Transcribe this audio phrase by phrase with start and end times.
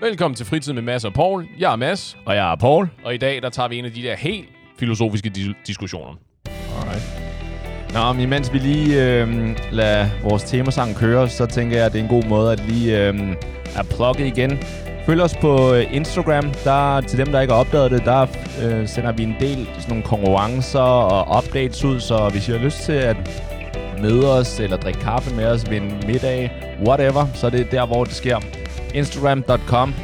[0.00, 1.46] Velkommen til Fritid med Mads og Paul.
[1.58, 2.88] Jeg er Mads, Og jeg er Paul.
[3.04, 4.48] og i dag der tager vi en af de der helt
[4.78, 6.12] filosofiske dis- diskussioner.
[6.80, 7.02] Alright.
[7.94, 11.98] Nå, men imens vi lige øh, lader vores temasang køre, så tænker jeg, at det
[11.98, 13.36] er en god måde at lige øh,
[13.76, 14.58] at plukke igen.
[15.06, 16.52] Følg os på øh, Instagram.
[16.64, 18.26] Der, til dem, der ikke har opdaget det, der
[18.62, 22.00] øh, sender vi en del sådan nogle konkurrencer og updates ud.
[22.00, 23.16] Så hvis I har lyst til at
[24.02, 26.50] møde os eller drikke kaffe med os ved en middag,
[26.86, 28.40] whatever, så er det der, hvor det sker.
[28.94, 29.94] Instagram.com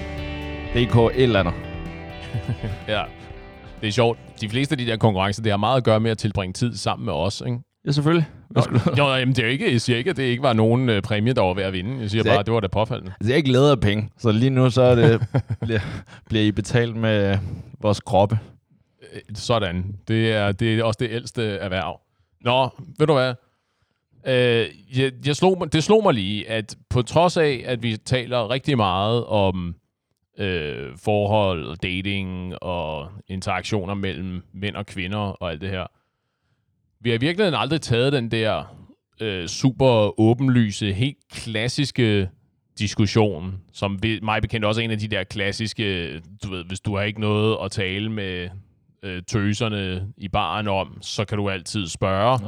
[0.75, 1.55] DK et eller andet.
[2.89, 3.03] Ja,
[3.81, 4.19] det er sjovt.
[4.41, 6.77] De fleste af de der konkurrencer, det har meget at gøre med at tilbringe tid
[6.77, 7.59] sammen med os, ikke?
[7.87, 8.27] Ja, selvfølgelig.
[8.51, 8.91] Hvad skulle du?
[8.99, 11.03] Jo, jamen, det er jo ikke, jeg siger ikke, at det ikke var nogen øh,
[11.03, 12.01] præmie, der var ved at vinde.
[12.01, 13.13] Jeg siger Det er bare, ikke- at det var da påfaldende.
[13.21, 15.21] Altså, jeg er ikke lavet af penge, så lige nu så er det,
[15.63, 15.81] bliver,
[16.27, 17.39] bliver I betalt med
[17.81, 18.39] vores kroppe.
[19.15, 19.85] Øh, Sådan.
[20.09, 22.01] Det er, det er også det ældste erhverv.
[22.45, 23.35] Nå, ved du hvad?
[24.27, 24.67] Øh,
[24.99, 28.77] jeg, jeg slog, det slog mig lige, at på trods af, at vi taler rigtig
[28.77, 29.75] meget om
[30.39, 35.87] øh, forhold, dating og interaktioner mellem mænd og kvinder og alt det her,
[37.01, 38.77] vi har i virkeligheden aldrig taget den der
[39.21, 42.29] øh, super åbenlyse, helt klassiske
[42.79, 46.81] diskussion, som vi, mig bekendt også er en af de der klassiske, du ved, hvis
[46.81, 48.49] du har ikke noget at tale med
[49.03, 52.39] øh, tøserne i baren om, så kan du altid spørge,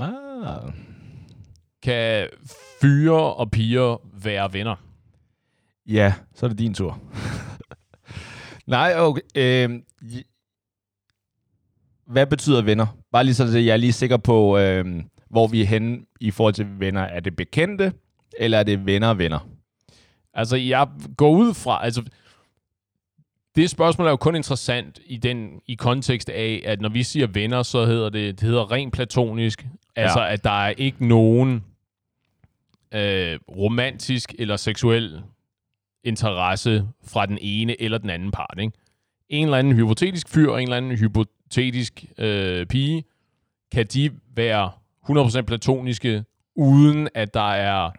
[0.45, 0.73] Ah
[1.83, 2.29] kan
[2.81, 4.77] fyre og piger være venner?
[5.87, 7.01] Ja, så er det din tur.
[8.67, 9.23] Nej, okay.
[9.37, 9.71] Øh,
[12.07, 12.87] hvad betyder venner?
[13.13, 16.55] Bare lige så jeg er lige sikker på, øh, hvor vi er henne i forhold
[16.55, 17.01] til venner.
[17.01, 17.93] Er det bekendte,
[18.39, 19.49] eller er det venner venner?
[20.35, 22.03] Altså, jeg går ud fra, altså,
[23.57, 27.27] det spørgsmål er jo kun interessant i den i kontekst af, at når vi siger
[27.27, 29.67] venner, så hedder det, det hedder rent platonisk.
[29.97, 30.33] Altså, Ja.
[30.33, 31.65] at der er ikke nogen
[32.95, 35.23] øh, romantisk eller seksuel
[36.05, 38.59] interesse fra den ene eller den anden part.
[38.59, 38.73] Ikke?
[39.29, 43.05] En eller anden hypotetisk fyr og en eller anden hypotetisk øh, pige,
[43.73, 44.71] kan de være
[45.11, 46.25] 100% platoniske,
[46.57, 47.91] uden at der er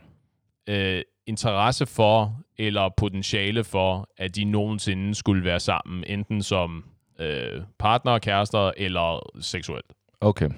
[0.69, 6.85] øh, interesse for eller potentiale for, at de nogensinde skulle være sammen, enten som
[7.19, 9.85] øh, partner, kærester eller seksuelt.
[10.21, 10.49] Okay.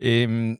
[0.00, 0.58] Øhm,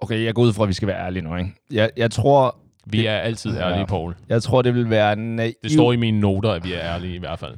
[0.00, 1.54] okay, jeg går ud fra, at vi skal være ærlige nu, ikke?
[1.70, 2.56] Jeg, jeg tror,
[2.86, 3.84] Vi er altid ærlige, Ja.
[3.84, 4.16] Paul.
[4.28, 5.56] jeg tror, det vil være naivt.
[5.62, 7.56] Det står i mine noter, at vi er ærlige i hvert fald.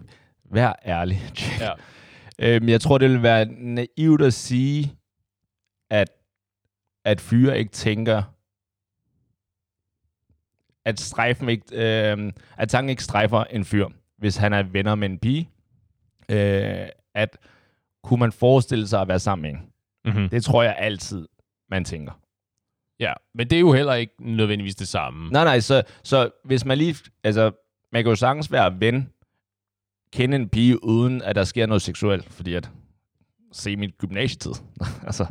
[0.50, 1.22] Vær ærlig.
[1.60, 1.70] Ja.
[2.38, 4.92] Øhm, jeg tror, det vil være naivt at sige,
[5.90, 6.08] at,
[7.04, 8.22] at fyre ikke tænker,
[10.84, 11.64] at strejfen ikke,
[12.12, 13.86] øhm, at tanken ikke strejfer en fyr,
[14.18, 15.48] hvis han er venner med en pige.
[16.28, 17.36] Øh, at
[18.04, 19.66] kunne man forestille sig at være sammen med en?
[20.04, 20.28] Mm-hmm.
[20.28, 21.28] Det tror jeg altid,
[21.70, 22.12] man tænker.
[23.02, 25.30] Ja, men det er jo heller ikke nødvendigvis det samme.
[25.30, 27.50] Nej, nej, så, så hvis man lige, altså,
[27.92, 29.08] man kan jo sagtens være ven,
[30.12, 32.70] kende en pige, uden at der sker noget seksuelt, fordi at,
[33.52, 34.52] se mit gymnasietid,
[35.06, 35.26] altså,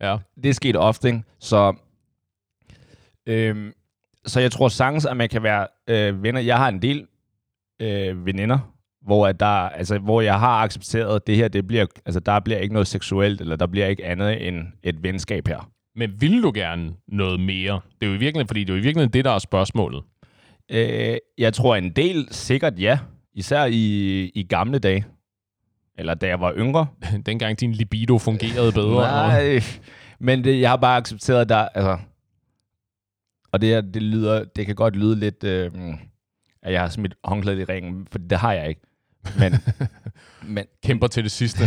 [0.00, 0.16] Ja.
[0.42, 1.22] det er sket ofte, ikke?
[1.38, 1.74] Så,
[3.26, 3.72] øhm,
[4.26, 6.40] så jeg tror sagtens, at man kan være øh, venner.
[6.40, 7.06] Jeg har en del
[7.80, 8.58] øh, veninder,
[9.02, 12.40] hvor, at der, altså, hvor jeg har accepteret, at det her, det bliver, altså, der
[12.40, 15.71] bliver ikke noget seksuelt, eller der bliver ikke andet end et venskab her.
[15.96, 17.80] Men vil du gerne noget mere?
[18.00, 20.04] Det er jo i virkeligheden, fordi det er jo i virkeligheden det, der er spørgsmålet.
[20.70, 22.98] Øh, jeg tror en del sikkert ja.
[23.34, 25.04] Især i, i gamle dage.
[25.98, 26.86] Eller da jeg var yngre.
[27.26, 29.00] Dengang din libido fungerede bedre.
[29.00, 29.60] Nej,
[30.18, 31.56] men det, jeg har bare accepteret, der...
[31.56, 31.98] Altså,
[33.52, 35.70] og det, her, det, lyder, det kan godt lyde lidt, øh,
[36.62, 38.80] at jeg har smidt håndklædet i ringen, for det har jeg ikke.
[39.38, 39.52] Men,
[40.54, 41.64] men, Kæmper til det sidste.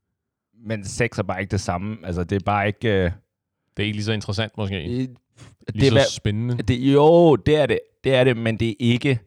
[0.68, 1.96] men sex er bare ikke det samme.
[2.04, 3.04] Altså, det er bare ikke...
[3.04, 3.10] Øh,
[3.76, 4.74] Det er ikke lige så interessant måske.
[4.74, 5.16] det,
[5.74, 6.62] Lige er, så spændende.
[6.62, 7.78] det, jo, det er det.
[8.04, 9.18] Det er det, men det er ikke...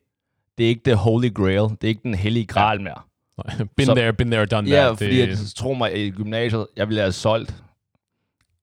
[0.57, 1.61] Det er ikke the holy grail.
[1.61, 3.01] Det er ikke den hellige gral mere.
[3.77, 4.97] Been Så- there, been there, done Ja, that.
[4.97, 7.55] fordi det, at, tro mig, i gymnasiet, jeg ville have solgt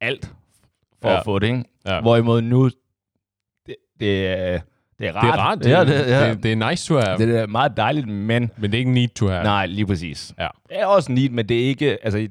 [0.00, 0.32] alt
[1.03, 1.19] for Ja.
[1.19, 1.65] at få det, ikke?
[1.87, 2.00] Ja.
[2.00, 2.70] Hvorimod nu,
[3.66, 4.60] det, det, er,
[4.99, 5.25] det er rart.
[5.25, 5.59] det er rart.
[5.59, 6.31] Det, ja, det, ja.
[6.31, 8.50] det, det er nice to have, det er meget dejligt, men...
[8.56, 9.43] men det er ikke need to have.
[9.43, 10.34] Nej, lige præcis.
[10.38, 10.49] Ja.
[10.69, 12.05] Det er også neat, men det er ikke...
[12.05, 12.29] Altså,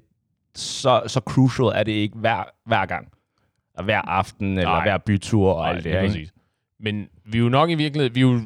[0.55, 3.07] så, så crucial er det ikke hver, hver gang.
[3.77, 4.83] Og hver aften, eller Nej.
[4.85, 6.33] hver bytur og Nej, alt det her, præcis.
[6.79, 8.41] Men vi er jo nok i virkeligheden, vi er jo,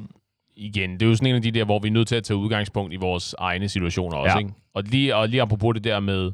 [0.56, 2.24] igen, det er jo sådan en af de der, hvor vi er nødt til at
[2.24, 4.40] tage udgangspunkt i vores egne situationer også, Ja.
[4.40, 4.54] ikke?
[4.74, 6.32] Og lige, og lige apropos det der med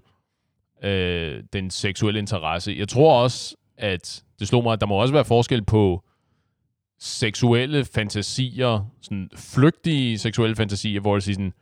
[0.84, 2.76] øh, den seksuelle interesse.
[2.78, 6.04] Jeg tror også, at det slog mig, at der må også være forskel på
[7.00, 11.54] seksuelle fantasier, sådan flygtige seksuelle fantasier, hvor det siger sådan,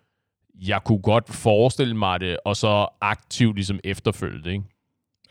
[0.67, 4.63] jeg kunne godt forestille mig det, og så aktivt ligesom efterfølge det, ikke?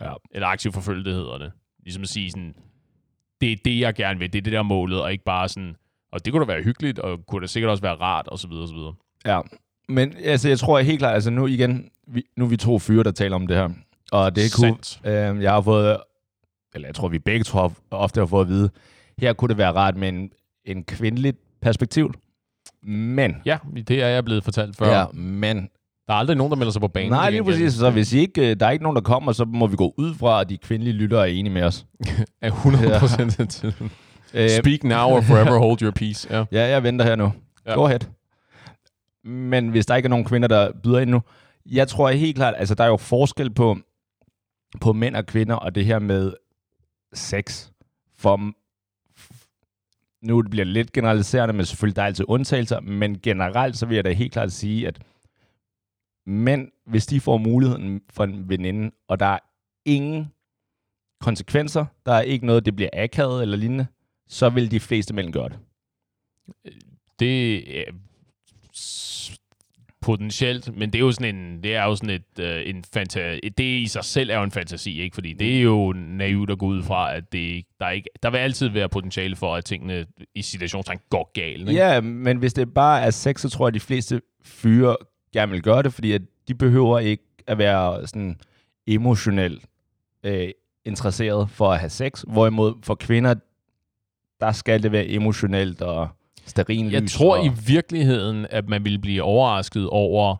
[0.00, 0.12] Ja.
[0.30, 1.52] Eller aktivt forfølge det hedder det.
[1.88, 2.54] Ligesom at sige sådan,
[3.40, 5.76] det er det, jeg gerne vil, det er det der målet, og ikke bare sådan,
[6.12, 8.48] Og det kunne da være hyggeligt, og kunne da sikkert også være rart, og så
[8.48, 8.94] videre, og så videre.
[9.26, 9.40] Ja,
[9.88, 13.02] men altså, jeg tror helt klart, altså nu igen, vi, nu er vi to fyre,
[13.04, 13.68] der taler om det her.
[14.12, 14.48] Og det er.
[14.48, 15.00] Sandt.
[15.04, 15.96] Øhm, jeg har fået,
[16.74, 18.70] eller jeg tror, vi begge har, ofte har fået at vide,
[19.18, 20.30] her kunne det være rart med en,
[20.64, 22.14] en kvindeligt perspektiv.
[22.82, 24.98] Men, Ja, det er jeg blevet fortalt før.
[24.98, 25.68] ja, men,
[26.08, 27.10] Der er aldrig nogen, der melder sig på banen.
[27.10, 27.72] nej, lige præcis.
[27.72, 29.94] Så hvis I ikke, øh, der er ikke nogen, der kommer, så må vi gå
[29.96, 31.86] ud fra, at de kvindelige lyttere er enige med os.
[32.42, 33.90] Er 100 procent af tiden.
[34.34, 36.28] Øh, Speak now or forever hold your peace.
[36.30, 36.44] Ja.
[36.52, 37.24] Ja, jeg venter her nu.
[37.24, 37.70] Ja.
[37.70, 37.74] Ja.
[37.74, 38.00] Go ahead.
[39.24, 41.20] Men hvis der ikke er nogen kvinder, der byder ind nu,
[41.66, 43.78] jeg tror helt klart, altså der er jo forskel på,
[44.80, 46.32] på mænd og kvinder, og det her med
[47.14, 47.68] sex.
[48.18, 48.40] For
[50.26, 53.94] nu bliver det lidt generaliserende, men selvfølgelig der er altid undtagelser, men generelt så vil
[53.94, 54.98] jeg da helt klart sige, at
[56.28, 59.38] mænd, hvis de får muligheden for en veninde, og der er
[59.84, 60.26] ingen
[61.20, 63.86] konsekvenser, der er ikke noget, det bliver akavet eller lignende,
[64.28, 65.58] så vil de fleste mænd gøre det.
[67.20, 67.92] Det er
[70.00, 73.48] potentielt, men det er jo sådan en, det er jo sådan et, øh, en fanta-
[73.58, 75.14] det i sig selv er jo en fantasi, ikke?
[75.14, 78.38] Fordi det er jo naivt at gå ud fra, at det, der, ikke, der vil
[78.38, 81.68] altid være potentiale for, at tingene i situationstegn går galt.
[81.68, 81.72] Ikke?
[81.72, 84.96] Ja, men hvis det bare er sex, så tror jeg, at de fleste fyre
[85.32, 88.40] gerne vil gøre det, fordi at de behøver ikke at være sådan
[88.86, 89.64] emotionelt
[90.24, 90.50] øh,
[90.84, 92.24] interesseret for at have sex.
[92.28, 93.34] Hvorimod for kvinder,
[94.40, 96.08] der skal det være emotionelt og
[96.46, 100.36] sterin Jeg tror i virkeligheden, at man ville blive overrasket over,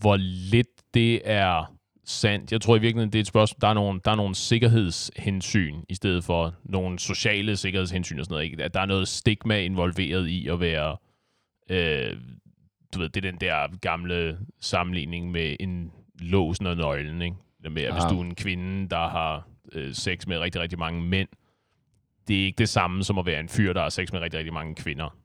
[0.00, 0.16] hvor
[0.50, 1.74] lidt det er
[2.04, 2.52] sandt.
[2.52, 5.74] Jeg tror i virkeligheden, det er et spørgsmål, der er nogle, der er nogle sikkerhedshensyn,
[5.88, 8.44] i stedet for nogle sociale sikkerhedshensyn og sådan noget.
[8.44, 8.64] Ikke?
[8.64, 10.96] At der er noget stigma involveret i at være,
[11.70, 12.16] øh,
[12.94, 17.36] du ved, det er den der gamle sammenligning med en låsen og nøglen, ikke?
[17.62, 18.10] Det med, at hvis Ah.
[18.10, 21.28] du er en kvinde, der har øh, sex med rigtig, rigtig mange mænd,
[22.28, 24.38] det er ikke det samme som at være en fyr, der har sex med rigtig,
[24.38, 25.16] rigtig mange kvinder.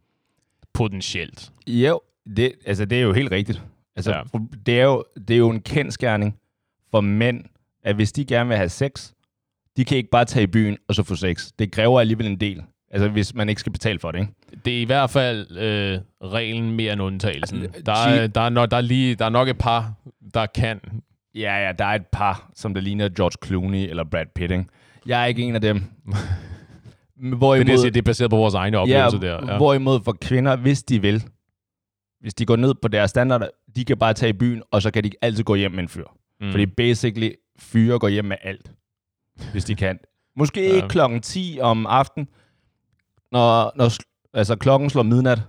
[0.73, 1.51] Potentielt.
[1.67, 1.99] Jo,
[2.37, 3.63] det, altså, det er jo helt rigtigt.
[3.95, 4.17] Altså, Ja.
[4.33, 4.39] ja.
[4.65, 6.39] det, er jo, det er jo en kendskærning
[6.91, 7.45] for mænd,
[7.83, 9.11] at hvis de gerne vil have sex,
[9.77, 11.51] de kan ikke bare tage i byen og så få sex.
[11.59, 12.63] Det kræver alligevel en del.
[12.93, 14.33] Altså, hvis man ikke skal betale for det, ikke?
[14.65, 15.99] Det er i hvert fald øh,
[16.31, 17.61] reglen mere end undtagelsen.
[17.63, 19.93] Altså, Der er, der, er nok, der, er lige, der er nok et par,
[20.33, 20.79] der kan.
[21.35, 24.65] Ja, ja, der er et par, som der ligner George Clooney eller Brad Pitt, ikke?
[25.05, 25.83] Jeg er ikke en af dem.
[27.15, 29.51] Hvorimod, Det er, det, jeg siger, det er baseret på vores egne ja, oplevelser der.
[29.51, 29.57] Ja.
[29.57, 31.23] hvorimod for kvinder, hvis de vil,
[32.21, 34.91] hvis de går ned på deres standarder, de kan bare tage i byen, og så
[34.91, 36.05] kan de altid gå hjem med en fyr.
[36.41, 36.51] Mm.
[36.51, 37.29] Fordi basically,
[37.59, 38.71] fyre går hjem med alt,
[39.51, 39.99] hvis de kan.
[40.35, 40.69] Måske Ja.
[40.69, 40.75] ja.
[40.75, 42.27] ikke klokken 10 om aftenen,
[43.33, 43.91] når, når
[44.33, 45.41] altså, klokken slår midnat.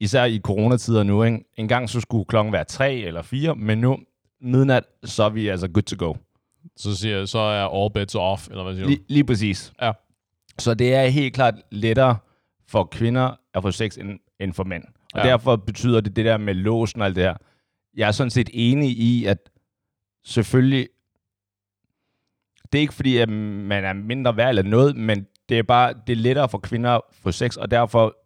[0.00, 1.44] Især i coronatider nu, ikke?
[1.56, 3.98] En gang så skulle klokken være 3 eller 4, men nu
[4.40, 6.14] midnat, så er vi altså good to go.
[6.76, 8.88] Så, siger, jeg, så er all bets off, eller hvad siger du?
[8.88, 9.72] Lige, lige præcis.
[9.82, 9.92] Ja.
[10.58, 12.16] Så det er helt klart lettere
[12.66, 14.84] for kvinder at få sex end, end for mænd.
[15.14, 15.28] Og ja.
[15.28, 17.36] derfor betyder det det der med låsen og alt det her.
[17.96, 19.50] Jeg er sådan set enig i, at
[20.24, 20.88] selvfølgelig,
[22.72, 25.94] det er ikke fordi, at man er mindre værd eller noget, men det er bare,
[26.06, 28.16] det er lettere for kvinder at få sex, og derfor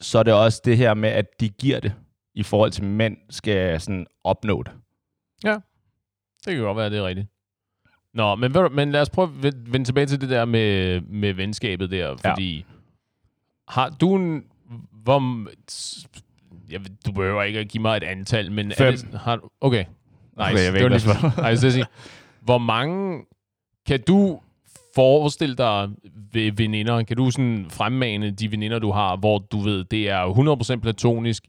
[0.00, 1.94] så er det også det her med, at de giver det,
[2.34, 4.72] i forhold til mænd skal sådan opnå det.
[6.46, 7.26] Det kan godt være, det er rigtigt.
[8.14, 11.32] Nå, men, du- men lad os prøve at vende tilbage til det der med, med
[11.32, 12.62] venskabet der, fordi ja.
[13.68, 14.44] har du en...
[14.92, 15.46] Hvor,
[16.72, 18.70] jeg, du behøver ikke at give mig et antal, men...
[18.70, 18.96] Er Fem.
[18.96, 19.90] det, har, okay, nice.
[20.38, 21.86] Okay, jeg ved det var lige, nej, sige,
[22.40, 23.24] hvor mange
[23.86, 24.40] kan du
[24.94, 25.88] forestil dig
[26.32, 27.02] ved veninder?
[27.02, 31.44] Kan du sådan fremmane de veninder, du har, hvor du ved, det er 100% platonisk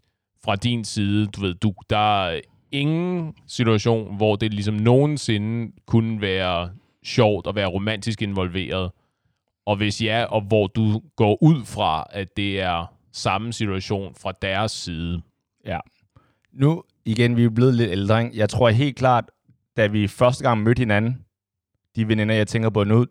[0.46, 1.28] fra din side?
[1.28, 6.70] Du ved, du, der er ingen situation, hvor det ligesom nogensinde kunne være
[7.04, 8.92] sjovt at være romantisk involveret.
[9.66, 14.32] Og hvis ja, og hvor du går ud fra, at det er samme situation fra
[14.42, 15.22] deres side.
[15.66, 15.80] Ja.
[16.54, 18.38] Nu, igen, vi er blevet lidt ældre, ikke?
[18.38, 19.26] Jeg tror helt klart,
[19.78, 21.26] da vi første gang mødte hinanden,
[21.96, 23.06] de veninder, jeg tænker på nu,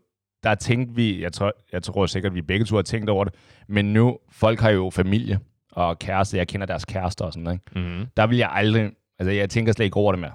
[0.45, 3.25] der tænkte vi, jeg tror, jeg tror sikkert, at vi begge to har tænkt over
[3.25, 3.35] det,
[3.69, 5.39] men nu, folk har jo familie
[5.73, 7.89] og kæreste, jeg kender deres kærester og sådan noget, ikke?
[7.89, 8.07] Mm-hmm.
[8.17, 10.33] Der vil jeg aldrig, altså jeg tænker slet ikke over det mere.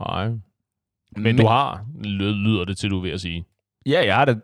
[0.00, 0.28] Nej.
[1.16, 3.44] Men du har, lyder lyder det til, du er ved at sige.
[3.86, 4.40] Ja, jeg har det,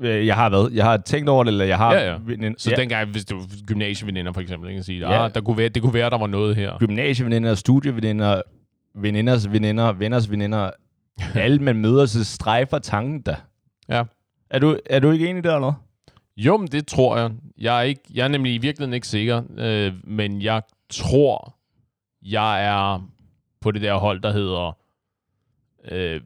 [0.00, 0.70] øh, jeg har hvad?
[0.72, 1.94] Jeg har tænkt over det, eller jeg har...
[1.94, 2.18] Ja, ja.
[2.20, 4.82] Veninder, Så ja, dengang, hvis du gymnasieveninder for eksempel, ikke?
[4.82, 5.24] Sige, Ja.
[5.24, 6.78] ah, der kunne være, det kunne være, der var noget her.
[6.78, 8.42] gymnasieveninder, studieveninder,
[8.94, 10.70] veninders veninder, venners veninder,
[11.34, 13.36] alle man møder, så strejfer tanken der.
[13.88, 14.02] Ja.
[14.50, 15.72] Er du, er du ikke enig der, eller?
[16.36, 17.30] Jo, men det tror jeg.
[17.58, 21.56] Jeg er, ikke, jeg er nemlig i virkeligheden ikke sikker, øh, men jeg tror,
[22.22, 23.08] jeg er
[23.60, 24.76] på det der hold, der hedder,
[25.84, 26.20] øh,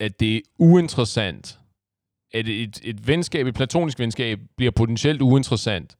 [0.00, 1.60] at det er uinteressant
[2.32, 5.96] at et, et venskab, et platonisk venskab, bliver potentielt uinteressant,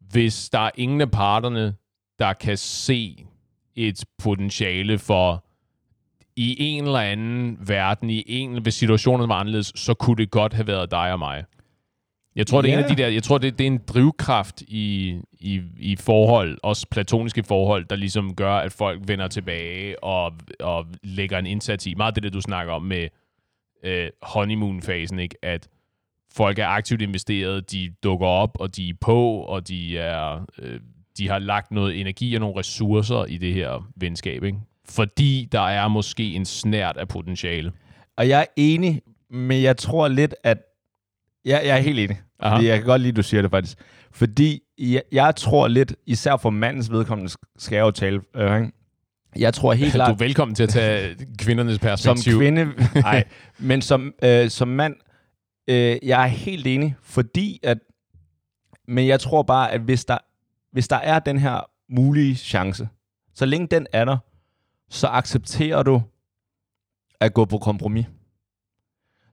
[0.00, 1.74] hvis der er ingen af parterne,
[2.18, 3.26] der kan se
[3.74, 5.44] et potentiale for
[6.36, 10.52] i en eller anden verden, i en, hvis situationen var anderledes, så kunne det godt
[10.52, 11.44] have været dig og mig.
[12.36, 12.64] Jeg tror, yeah.
[12.64, 15.60] det er en af de der, jeg tror, det, det er en drivkraft i, i,
[15.78, 21.38] i forhold, også platoniske forhold, der ligesom gør, at folk vender tilbage og, og lægger
[21.38, 21.94] en indsats i.
[21.94, 23.08] Meget det, der du snakker om med
[23.84, 25.36] øh, honeymoon-fasen, ikke?
[25.42, 25.68] At
[26.34, 30.46] folk er aktivt investeret, de dukker op, og de er på, og de er...
[30.58, 30.80] Øh,
[31.18, 34.58] de har lagt noget energi og nogle ressourcer i det her venskab, ikke?
[34.92, 37.72] Fordi der er måske en snært af potentiale.
[38.16, 40.58] Og jeg er enig, men jeg tror lidt, at...
[41.44, 42.20] Jeg, jeg er helt enig.
[42.40, 42.54] Aha.
[42.54, 43.78] Fordi jeg kan godt lide, at du siger det faktisk.
[44.12, 48.62] Fordi jeg, jeg tror lidt, især for mandens vedkommende, skal jeg jo tale, øh,
[49.36, 50.08] jeg tror helt klart...
[50.18, 52.32] Du er velkommen til at tage kvindernes perspektiv.
[52.32, 53.24] Som kvinde, nej,
[53.58, 54.94] men som, øh, som mand,
[55.68, 57.78] øh, jeg er helt enig, fordi at...
[58.88, 60.18] Men jeg tror bare, at hvis der,
[60.72, 62.88] hvis der er den her mulige chance,
[63.34, 64.16] så længe den er der,
[64.92, 66.02] så accepterer du
[67.20, 68.06] at gå på kompromis.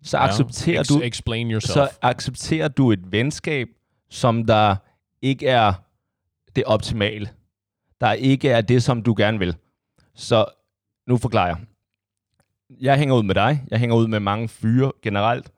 [0.04, 1.74] Så ja, accepterer ex- du explain yourself.
[1.74, 3.68] så accepterer du et venskab,
[4.10, 4.76] som der
[5.22, 5.74] ikke er
[6.56, 7.30] det optimale.
[8.02, 9.56] Der ikke er det, som du gerne vil.
[10.16, 10.46] Så
[11.08, 11.58] nu forklarer jeg.
[12.82, 13.64] Jeg hænger ud med dig.
[13.72, 15.52] Jeg hænger ud med mange fyre generelt,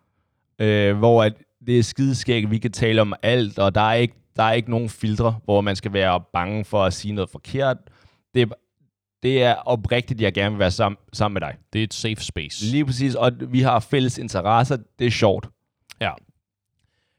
[0.60, 1.34] øh, hvor at
[1.66, 4.70] det er skideskægt, vi kan tale om alt, og der er ikke der er ikke
[4.70, 7.78] nogen filtre, hvor man skal være bange for at sige noget forkert.
[8.34, 8.46] Det er,
[9.24, 11.58] det er oprigtigt, jeg gerne vil være sammen, sammen med dig.
[11.74, 12.66] Det er et safe space.
[12.66, 14.78] Lige præcis, og vi har fælles interesser.
[15.00, 15.50] Det er sjovt.
[16.02, 16.12] Ja.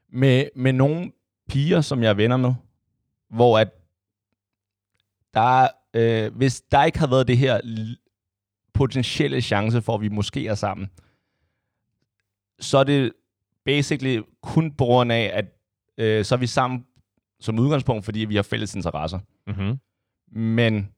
[0.08, 1.12] Med, med nogle
[1.48, 2.54] piger, som jeg er venner med,
[3.30, 3.68] hvor at
[5.34, 7.60] der, øh, hvis der ikke har været det her
[8.72, 10.90] potentielle chance for, at vi måske er sammen,
[12.60, 13.12] så er det
[13.64, 15.44] basically kun på grund af, at
[15.98, 16.86] øh, så er vi sammen
[17.40, 19.18] som udgangspunkt, fordi vi har fælles interesser.
[19.46, 19.78] Mm-hmm.
[20.40, 20.88] Men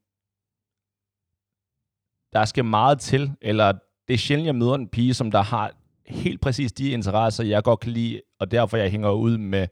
[2.34, 3.72] der skal meget til, eller
[4.08, 5.70] det er sjældent, jeg møder en pige, som der har
[6.06, 9.66] helt præcis de interesser, jeg godt kan lide, og derfor jeg hænger ud med,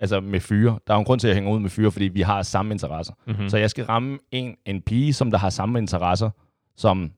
[0.00, 0.78] altså med fyre.
[0.86, 2.74] Der er en grund til, at jeg hænger ud med fyre, fordi vi har samme
[2.74, 3.14] interesser.
[3.26, 3.48] Mm-hmm.
[3.48, 6.30] Så jeg skal ramme en, en pige, som der har samme interesser,
[6.76, 7.12] som,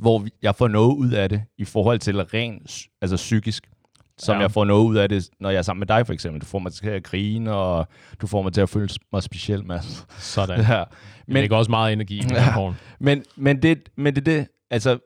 [0.00, 3.70] hvor jeg får noget ud af det i forhold til rent altså psykisk
[4.18, 4.40] som ja.
[4.40, 6.40] jeg får noget ud af det, når jeg er sammen med dig for eksempel.
[6.40, 7.88] Du får mig til at grine, og
[8.20, 10.06] du får mig til at føle mig speciel, Mads.
[10.18, 10.60] Sådan.
[10.70, 10.84] ja.
[11.26, 12.72] Men, det er også meget energi i ja.
[12.98, 14.98] men, men, det, men det det, altså,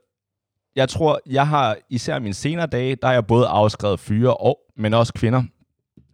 [0.77, 4.59] jeg tror, jeg har især mine senere dage, der har jeg både afskrevet fyre, og,
[4.77, 5.43] men også kvinder,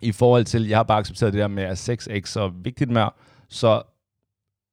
[0.00, 2.90] i forhold til, jeg har bare accepteret det der med, at sex ikke så vigtigt
[2.90, 3.10] mere.
[3.48, 3.82] Så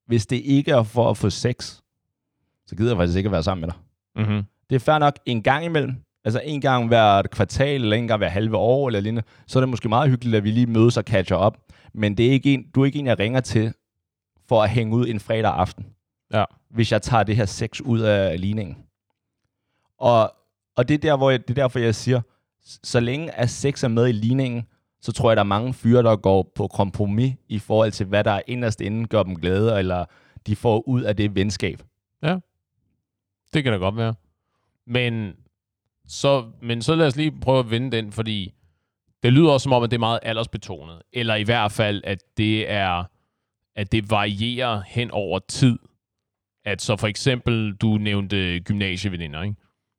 [0.08, 1.80] hvis det ikke er for at få sex,
[2.66, 3.78] så gider jeg faktisk ikke at være sammen med dig.
[4.16, 4.44] Mm-hmm.
[4.70, 8.18] Det er fair nok en gang imellem, Altså en gang hver kvartal, eller en gang
[8.18, 10.98] hver halve år, eller lignende, så er det måske meget hyggeligt, at vi lige mødes
[10.98, 11.58] og catcher op.
[11.94, 13.74] Men det er ikke en, du er ikke en, jeg ringer til
[14.48, 15.86] for at hænge ud en fredag aften.
[16.34, 16.44] Ja.
[16.70, 18.78] Hvis jeg tager det her sex ud af ligningen.
[19.98, 20.34] Og,
[20.76, 22.22] og det, er der, hvor jeg, det er derfor, jeg siger,
[22.84, 24.68] så længe at sex er med i ligningen,
[25.02, 28.24] så tror jeg, der er mange fyre, der går på kompromis i forhold til, hvad
[28.24, 30.06] der er inderst inden gør dem glæde, eller
[30.48, 31.84] de får ud af det venskab.
[32.24, 32.38] Ja,
[33.54, 34.14] det kan da godt være.
[34.88, 35.34] Men
[36.12, 38.54] så, men så lad os lige prøve at vende den, fordi
[39.24, 41.02] det lyder også som om, at det er meget aldersbetonet.
[41.14, 43.04] Eller i hvert fald, at det er
[43.76, 45.80] at det varierer hen over tid.
[46.66, 49.56] At så for eksempel, du nævnte gymnasieveninder, ikke?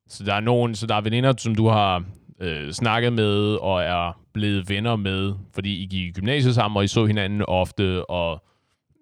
[0.07, 2.03] Så der er nogen, så der er veninder, som du har
[2.39, 6.83] øh, snakket med og er blevet venner med, fordi I gik i gymnasiet sammen, og
[6.83, 8.43] I så hinanden ofte, og,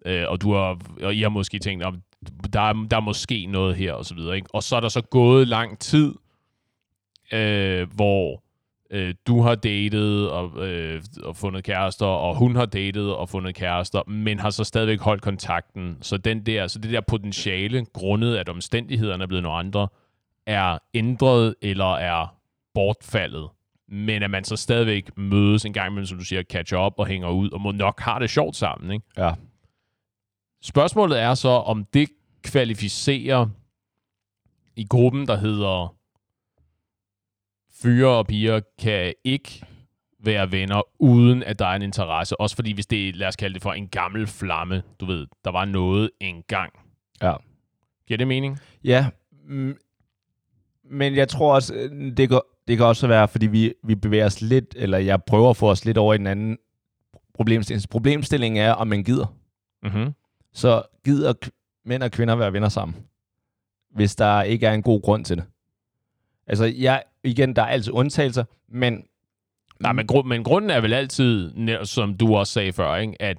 [0.06, 1.94] øh, og, du har, og I har måske tænkt, at
[2.54, 4.36] der er, der er måske noget her, og så videre.
[4.36, 4.48] Ikke?
[4.54, 6.14] Og så er der så gået lang tid,
[7.34, 8.44] øh, hvor
[8.92, 13.56] øh, du har datet og, øh, og fundet kærester, og hun har datet og fundet
[13.56, 15.98] kærester, men har så stadigvæk holdt kontakten.
[16.02, 19.88] Så, den der, så det der potentiale, grundet at omstændighederne er blevet nogle andre,
[20.46, 22.36] er ændret eller er
[22.74, 23.50] bortfaldet.
[23.88, 27.08] Men at man så stadigvæk mødes en gang imellem, som du siger, catch up og
[27.08, 28.92] hænger ud, og må nok har det sjovt sammen.
[28.92, 29.06] Ikke?
[29.18, 29.34] Ja.
[30.64, 32.10] Spørgsmålet er så, om det
[32.44, 33.48] kvalificerer
[34.76, 35.96] i gruppen, der hedder
[37.82, 39.64] fyre og piger kan ikke
[40.24, 42.40] være venner, uden at der er en interesse.
[42.40, 45.52] Også fordi, hvis det lad os kalde det for en gammel flamme, du ved, der
[45.52, 46.74] var noget engang.
[47.22, 47.34] Ja.
[48.08, 48.60] Giver det mening?
[48.84, 49.08] Ja,
[49.48, 49.78] mm,
[50.84, 54.26] men jeg tror også, øh, det kan, det kan også være, fordi vi, vi bevæger
[54.26, 56.58] os lidt, eller jeg prøver at få os lidt over i den anden
[57.34, 57.90] problemstilling.
[57.90, 59.36] Problemstillingen er, om man gider.
[59.84, 60.12] Mm-hmm.
[60.54, 61.34] Så gider
[61.86, 62.96] mænd og kvinder være venner sammen,
[63.96, 65.46] hvis der ikke er en god grund til det.
[66.48, 69.04] Altså, jeg, igen, der er altid undtagelser, men
[69.80, 71.52] Nej, men, grund, men grunden er vel altid,
[71.86, 73.22] som du også sagde før, ikke?
[73.22, 73.38] at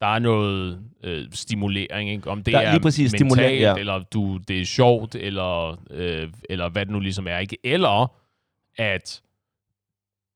[0.00, 2.30] der er noget øh, stimulering, ikke?
[2.30, 3.74] om det Der er er lige præcis mentalt, ja.
[3.76, 7.38] eller du, det er sjovt, eller, øh, eller hvad det nu ligesom er.
[7.38, 7.58] Ikke?
[7.64, 8.14] Eller
[8.78, 9.22] at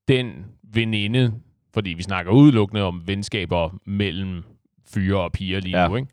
[0.08, 1.34] den veninde,
[1.74, 4.42] fordi vi snakker udelukkende om venskaber mellem
[4.86, 5.88] fyre og piger lige Ja.
[5.88, 6.08] nu, ikke?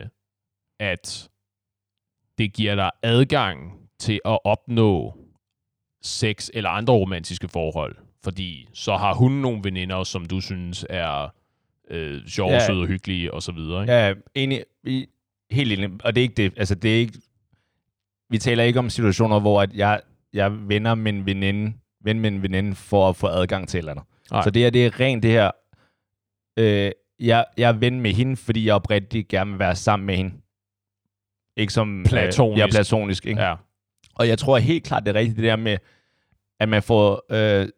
[0.00, 0.06] Øh,
[0.80, 1.28] at
[2.38, 5.14] det giver dig adgang til at opnå
[6.02, 7.96] sex eller andre romantiske forhold.
[8.24, 11.34] Fordi så har hun nogle veninder, som du synes er
[11.90, 12.66] øh, sjove, Ja.
[12.66, 13.82] søde og hyggelige og så videre.
[13.82, 13.92] Ikke?
[13.92, 15.06] Ja, enig, vi,
[15.50, 15.90] helt enig.
[16.04, 16.52] Og det er ikke det.
[16.56, 17.18] Altså, det er ikke...
[18.30, 20.00] Vi taler ikke om situationer, hvor at jeg,
[20.32, 21.72] jeg venner med en veninde,
[22.04, 24.04] ven en veninde for at få adgang til eller andet.
[24.30, 24.42] Nej.
[24.42, 25.50] Så det her, det er rent det her...
[26.58, 30.16] Øh, jeg, jeg er ven med hende, fordi jeg oprigtigt gerne vil være sammen med
[30.16, 30.34] hende.
[31.56, 32.04] Ikke som...
[32.08, 32.56] Platonisk.
[32.56, 33.26] Øh, ja, platonisk.
[33.26, 33.42] Ikke?
[33.42, 33.54] Ja.
[34.20, 35.78] Og jeg tror helt klart, det er rigtigt det der med,
[36.60, 37.68] at man får øh,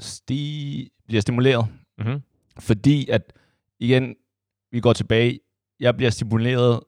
[0.00, 1.66] sti, bliver stimuleret.
[1.98, 2.20] Mm-hmm.
[2.58, 3.32] Fordi at,
[3.80, 4.14] igen,
[4.72, 5.40] vi går tilbage,
[5.80, 6.80] jeg bliver stimuleret,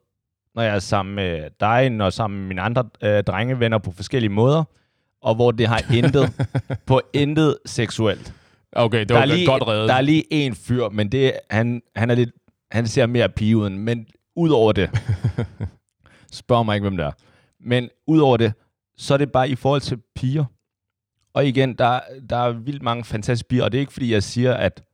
[0.54, 4.30] når jeg er sammen med dig, når sammen med mine andre øh, drengevenner på forskellige
[4.30, 4.64] måder,
[5.22, 6.48] og hvor det har intet
[6.86, 8.34] på intet seksuelt.
[8.72, 9.88] Okay, det Der var er, lige, godt reddet.
[9.88, 12.30] der er lige en fyr, men det, han, han, er lidt,
[12.70, 14.90] han ser mere pige ud, men ud over det,
[16.32, 17.12] spørg mig ikke, hvem det er,
[17.60, 18.52] men ud over det,
[18.98, 20.44] så er det bare i forhold til piger.
[21.32, 22.00] Og igen, der,
[22.30, 24.84] der er vildt mange fantastiske piger, og det er ikke fordi, jeg siger, at,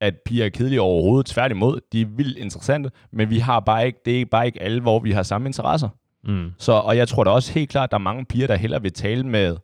[0.00, 1.26] at piger er kedelige overhovedet.
[1.26, 4.80] Tværtimod, de er vildt interessante, men vi har bare ikke, det er bare ikke alle,
[4.80, 5.88] hvor vi har samme interesser.
[6.24, 6.52] Mm.
[6.58, 8.82] Så, og jeg tror da også helt klart, at der er mange piger, der hellere
[8.82, 9.56] vil tale med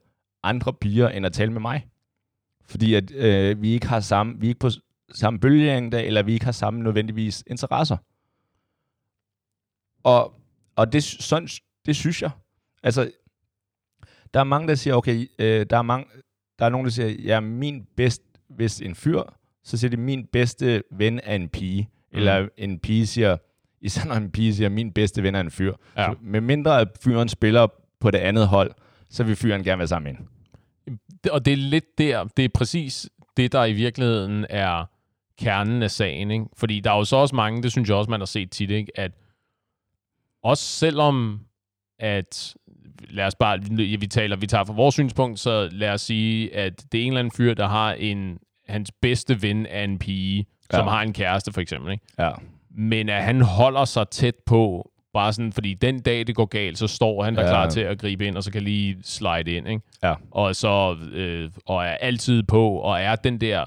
[0.42, 1.86] andre piger, end at tale med mig.
[2.64, 4.70] Fordi at øh, vi ikke har samme, vi er ikke på
[5.12, 7.96] samme bølgelængde, eller vi ikke har samme nødvendigvis interesser.
[10.04, 10.34] Og,
[10.76, 11.48] og det, sådan,
[11.86, 12.30] det synes jeg.
[12.82, 13.10] Altså,
[14.34, 16.06] der er mange, der siger, okay, øh, der er mange,
[16.58, 19.22] der er nogen, der siger, ja, min bedst, hvis en fyr,
[19.64, 21.90] så siger det, min bedste ven er en pige.
[22.12, 22.18] Mm.
[22.18, 23.36] Eller en pige siger,
[23.80, 25.74] især når en pige siger, min bedste ven er en fyr.
[25.96, 26.04] Ja.
[26.04, 27.66] Så med mindre at fyren spiller
[28.00, 28.70] på det andet hold,
[29.10, 30.30] så vil fyren gerne være sammen med hende.
[31.30, 34.84] Og det er lidt der, det er præcis det, der i virkeligheden er
[35.38, 36.30] kernen af sagen.
[36.30, 36.46] Ikke?
[36.56, 38.70] Fordi der er jo så også mange, det synes jeg også, man har set tit,
[38.70, 38.92] ikke?
[39.00, 39.12] at
[40.42, 41.40] også selvom
[41.98, 42.56] at
[43.10, 43.58] lad os bare,
[44.00, 47.08] vi taler, vi tager fra vores synspunkt, så lad os sige, at det er en
[47.12, 50.90] eller anden fyr, der har en, hans bedste ven er en pige, som Ja.
[50.90, 51.92] har en kæreste for eksempel.
[51.92, 52.04] Ikke?
[52.18, 52.30] Ja.
[52.70, 56.78] Men at han holder sig tæt på, bare sådan, fordi den dag det går galt,
[56.78, 57.48] så står han der Ja.
[57.48, 59.82] klar til at gribe ind, og så kan lige slide ind, ikke?
[60.02, 60.14] Ja.
[60.30, 63.64] Og så, øh, og er altid på, og er den der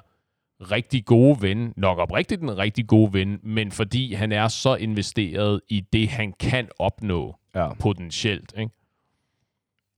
[0.71, 5.61] rigtig gode ven, nok oprigtigt den rigtig gode ven, men fordi han er så investeret
[5.69, 7.73] i det, han kan opnå Ja.
[7.73, 8.71] potentielt, ikke?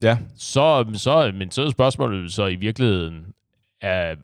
[0.03, 0.17] Ja.
[0.35, 3.25] Så, så, men så er spørgsmålet så i virkeligheden,
[3.81, 4.15] er,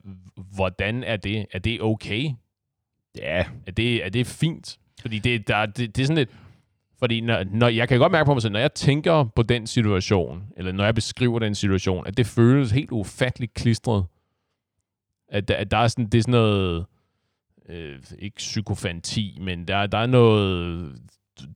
[0.54, 1.46] hvordan er det?
[1.52, 2.30] Er det okay?
[3.16, 3.44] Ja.
[3.66, 4.78] Er det, er det fint?
[5.00, 6.30] Fordi det, der, det, det er sådan lidt...
[6.98, 9.66] Fordi når, når, jeg kan godt mærke på mig selv, når jeg tænker på den
[9.66, 14.04] situation, eller når jeg beskriver den situation, at det føles helt ufatteligt klistret.
[15.28, 16.86] At, at der er sådan, det er sådan noget...
[17.68, 20.92] Øh, ikke psykofanti, men der, der er noget...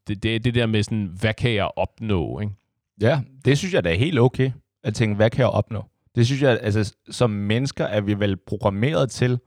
[0.08, 2.52] Det, det det der med sådan, hvad kan jeg opnå, ikke?
[3.00, 4.50] Ja, det synes jeg da er helt okay,
[4.84, 5.84] at tænke, hvad kan jeg opnå?
[6.14, 9.38] Det synes jeg, altså som mennesker er vi vel programmeret til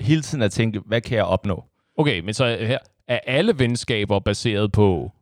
[0.00, 1.64] hele tiden at tænke, hvad kan jeg opnå?
[1.96, 2.78] Okay, men så her,
[3.08, 5.12] er alle venskaber baseret på,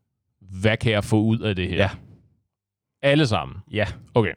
[0.40, 1.76] hvad kan jeg få ud af det her?
[1.76, 1.90] Ja.
[3.02, 3.56] Alle sammen?
[3.72, 3.86] Ja.
[4.14, 4.32] Okay.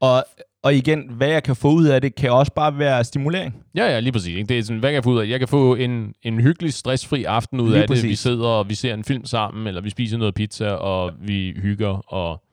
[0.00, 0.24] Og,
[0.62, 3.54] og igen, hvad jeg kan få ud af det, kan også bare være stimulering.
[3.74, 4.36] Ja, ja, lige præcis.
[4.36, 4.48] Ikke?
[4.48, 5.28] Det er sådan, hvad kan jeg få ud af?
[5.28, 7.96] Jeg kan få en, en hyggelig, stressfri aften ud Lige af det.
[7.96, 8.18] Vi præcis.
[8.20, 12.12] sidder og vi ser en film sammen, eller vi spiser noget pizza, og vi hygger,
[12.12, 12.44] og,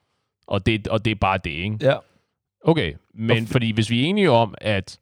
[0.47, 1.77] og, det, og det er bare det, ikke?
[1.81, 1.95] Ja.
[2.63, 4.99] Okay, men f- fordi hvis vi er enige om, at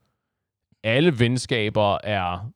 [0.84, 2.52] alle venskaber er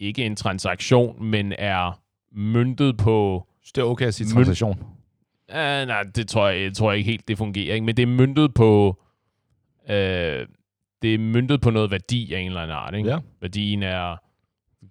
[0.00, 2.00] ikke en transaktion, men er
[2.36, 3.46] møntet på...
[3.74, 4.78] Det er okay at sige transaktion.
[5.48, 7.74] Uh, nej, det tror jeg, jeg tror ikke helt, det fungerer.
[7.74, 7.86] Ikke?
[7.86, 8.98] Men det er møntet på...
[9.88, 10.46] Øh,
[11.02, 12.94] det er møntet på noget værdi af en eller anden art.
[12.94, 13.10] Ikke?
[13.10, 13.18] Ja.
[13.40, 14.16] Værdien er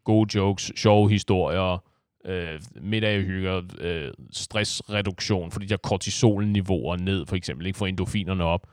[0.03, 1.83] gode jokes, sjove historier,
[2.25, 8.67] øh, middaghygger, øh, stressreduktion, fordi der kortisolniveauer ned, for eksempel, ikke får endorfinerne op.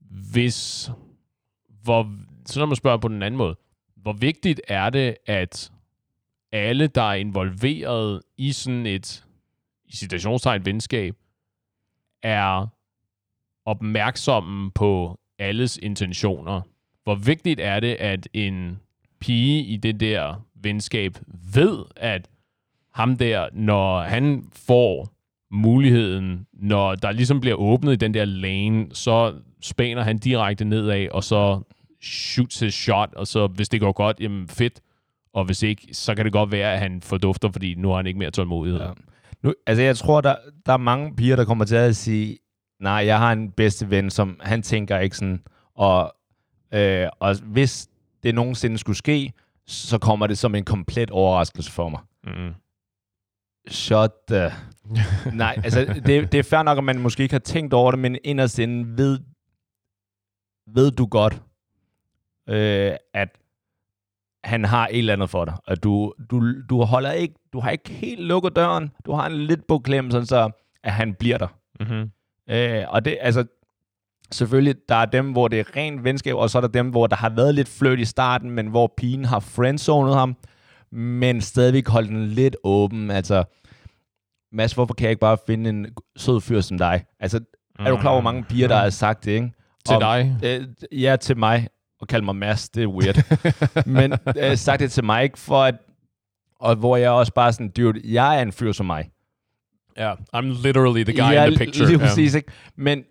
[0.00, 0.90] Hvis,
[1.82, 2.12] hvor,
[2.46, 3.56] så når man spørger på den anden måde,
[3.96, 5.72] hvor vigtigt er det, at
[6.52, 9.24] alle, der er involveret i sådan et,
[9.84, 11.16] i citationstegn, venskab,
[12.22, 12.66] er
[13.66, 16.60] opmærksomme på alles intentioner.
[17.04, 18.78] Hvor vigtigt er det, at en
[19.20, 21.18] pige i det der venskab
[21.54, 22.28] ved, at
[22.94, 25.08] ham der, når han får
[25.50, 31.08] muligheden, når der ligesom bliver åbnet i den der lane, så spaner han direkte nedad,
[31.08, 31.60] og så
[32.02, 34.80] shoots his shot, og så hvis det går godt, jamen fedt,
[35.32, 38.06] og hvis ikke, så kan det godt være, at han fordufter, fordi nu har han
[38.06, 38.80] ikke mere tålmodighed.
[38.80, 38.90] Ja.
[39.42, 42.38] Nu, altså, jeg tror, der, der er mange piger, der kommer til at sige,
[42.82, 45.42] nej, jeg har en bedste ven, som han tænker ikke sådan,
[45.74, 46.14] og,
[46.74, 47.88] øh, og hvis
[48.22, 49.32] det nogensinde skulle ske,
[49.66, 52.00] så kommer det som en komplet overraskelse for mig.
[52.24, 52.54] Mm.
[53.68, 54.52] Shut the...
[55.32, 58.00] Nej, altså, det, det er fair nok, at man måske ikke har tænkt over det,
[58.00, 59.18] men inderst inde ved,
[60.74, 61.42] ved du godt,
[62.48, 63.28] øh, at
[64.44, 67.70] han har et eller andet for dig, og du, du, du holder ikke, du har
[67.70, 70.50] ikke helt lukket døren, du har en lidt på klem, sådan så,
[70.82, 71.48] at han bliver der.
[71.80, 72.10] Mm-hmm.
[72.52, 73.44] Øh, og det, altså,
[74.30, 77.06] selvfølgelig, der er dem, hvor det er rent venskab, og så er der dem, hvor
[77.06, 80.36] der har været lidt fløjt i starten, men hvor pigen har friendzonet ham,
[80.92, 83.10] men stadigvæk holdt den lidt åben.
[83.10, 83.44] Altså,
[84.52, 85.86] Mads, hvorfor kan jeg ikke bare finde en
[86.16, 87.04] sød fyr som dig?
[87.20, 87.40] Altså,
[87.78, 89.52] er du klar over, hvor mange piger, der har sagt det, ikke?
[89.86, 90.36] Til dig?
[90.44, 90.66] Øh,
[91.02, 91.68] ja, til mig.
[92.00, 93.16] Og kalde mig Mads, det er weird.
[93.86, 95.38] Men øh, sagt det til mig, ikke?
[95.38, 95.74] For at,
[96.60, 99.10] og hvor jeg også bare sådan, dude, jeg er en fyr som mig.
[99.96, 101.86] Ja, yeah, I'm literally the guy ja, in the picture.
[101.86, 102.52] lige præcis, ikke?
[102.76, 103.04] Men,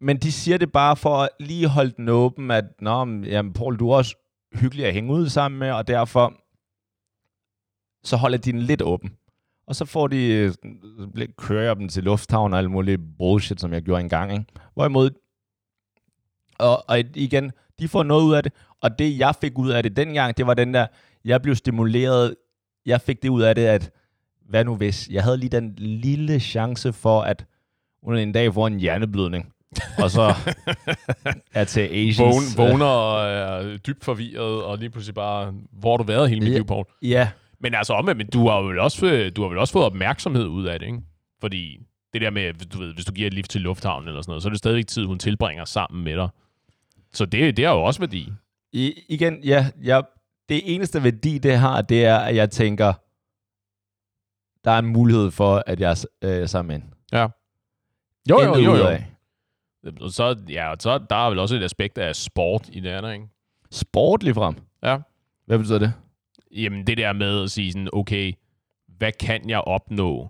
[0.00, 3.52] men de siger det bare for at lige holde den åben, at, nå, men, jamen,
[3.52, 4.14] Paul, du er også
[4.54, 6.34] hyggelig at hænge ud sammen med, og derfor
[8.04, 9.16] så holder de den lidt åben.
[9.66, 10.52] Og så får de, øh,
[11.38, 14.32] kører jeg dem til lufthavn og alt muligt bullshit, som jeg gjorde engang.
[14.32, 14.44] Ikke?
[14.74, 15.10] Hvorimod,
[16.58, 19.82] og, og igen, de får noget ud af det, og det jeg fik ud af
[19.82, 20.86] det dengang, det var den der,
[21.24, 22.36] jeg blev stimuleret,
[22.86, 23.90] jeg fik det ud af det, at
[24.50, 27.44] hvad nu hvis, jeg havde lige den lille chance for, at
[28.02, 29.52] hun en dag får en hjerneblødning,
[29.98, 30.34] og så
[31.54, 32.18] er til Asians.
[32.58, 36.40] Vågn, vågner og er dybt forvirret, og lige pludselig bare, hvor har du været hele
[36.40, 36.54] mit Ja.
[36.56, 36.84] liv, Paul?
[37.02, 37.28] Ja,
[37.60, 40.64] Men altså omvendt, men du har vel også, du har vel også fået opmærksomhed ud
[40.66, 40.98] af det, ikke?
[41.40, 41.78] Fordi
[42.12, 44.42] det der med, du ved, hvis du giver et lift til lufthavnen eller sådan noget,
[44.42, 46.28] så er det stadigvæk tid, hun tilbringer sammen med dig.
[47.12, 48.32] Så det, det har jo også værdi.
[48.72, 50.00] I, igen, ja, ja,
[50.48, 52.92] det eneste værdi, det har, det er, at jeg tænker,
[54.64, 56.96] der er en mulighed for, at jeg er øh, sammen med.
[57.18, 57.26] Ja.
[58.30, 58.96] Jo, jo, jo, jo.
[60.00, 63.12] Og så, ja, så der er vel også et aspekt af sport i det andet,
[63.12, 63.26] ikke?
[63.70, 64.54] Sport lige frem.
[64.82, 64.98] Ja.
[65.46, 65.92] Hvad betyder det?
[66.56, 68.32] Jamen det der med at sige sådan, okay,
[68.86, 70.28] hvad kan jeg opnå?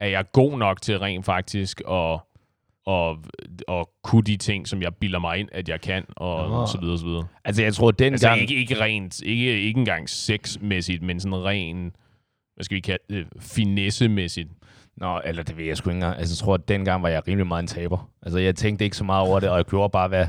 [0.00, 2.20] Er jeg god nok til rent faktisk at,
[2.86, 3.18] og,
[3.68, 6.66] og kunne de ting, som jeg bilder mig ind, at jeg kan, og Nå.
[6.66, 7.26] så videre, så videre.
[7.44, 8.40] Altså, jeg tror, den Altså gang...
[8.40, 11.92] ikke, ikke rent, ikke, ikke engang sexmæssigt, men sådan ren,
[12.56, 14.48] hvad skal vi kalde det, finessemæssigt.
[14.96, 16.18] Nå, eller det ved jeg sgu ikke engang.
[16.18, 18.10] Altså, jeg tror, at dengang var jeg rimelig meget en taber.
[18.22, 20.26] Altså, jeg tænkte ikke så meget over det, og jeg gjorde bare, hvad,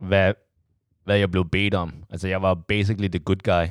[0.00, 0.32] hvad,
[1.04, 1.94] hvad jeg blev bedt om.
[2.10, 3.66] Altså, jeg var basically the good guy.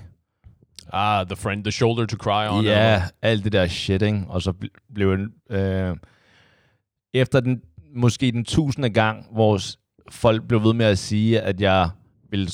[0.94, 2.64] Ah, the friend, the shoulder to cry on.
[2.66, 4.24] Ja, alt det der shit, ikke?
[4.28, 5.10] Og så bl- blev
[5.50, 5.58] jeg...
[5.58, 5.96] Øh,
[7.14, 7.62] efter den,
[7.96, 9.60] måske den tusinde gang, hvor
[10.10, 11.90] folk blev ved med at sige, at jeg
[12.30, 12.50] ville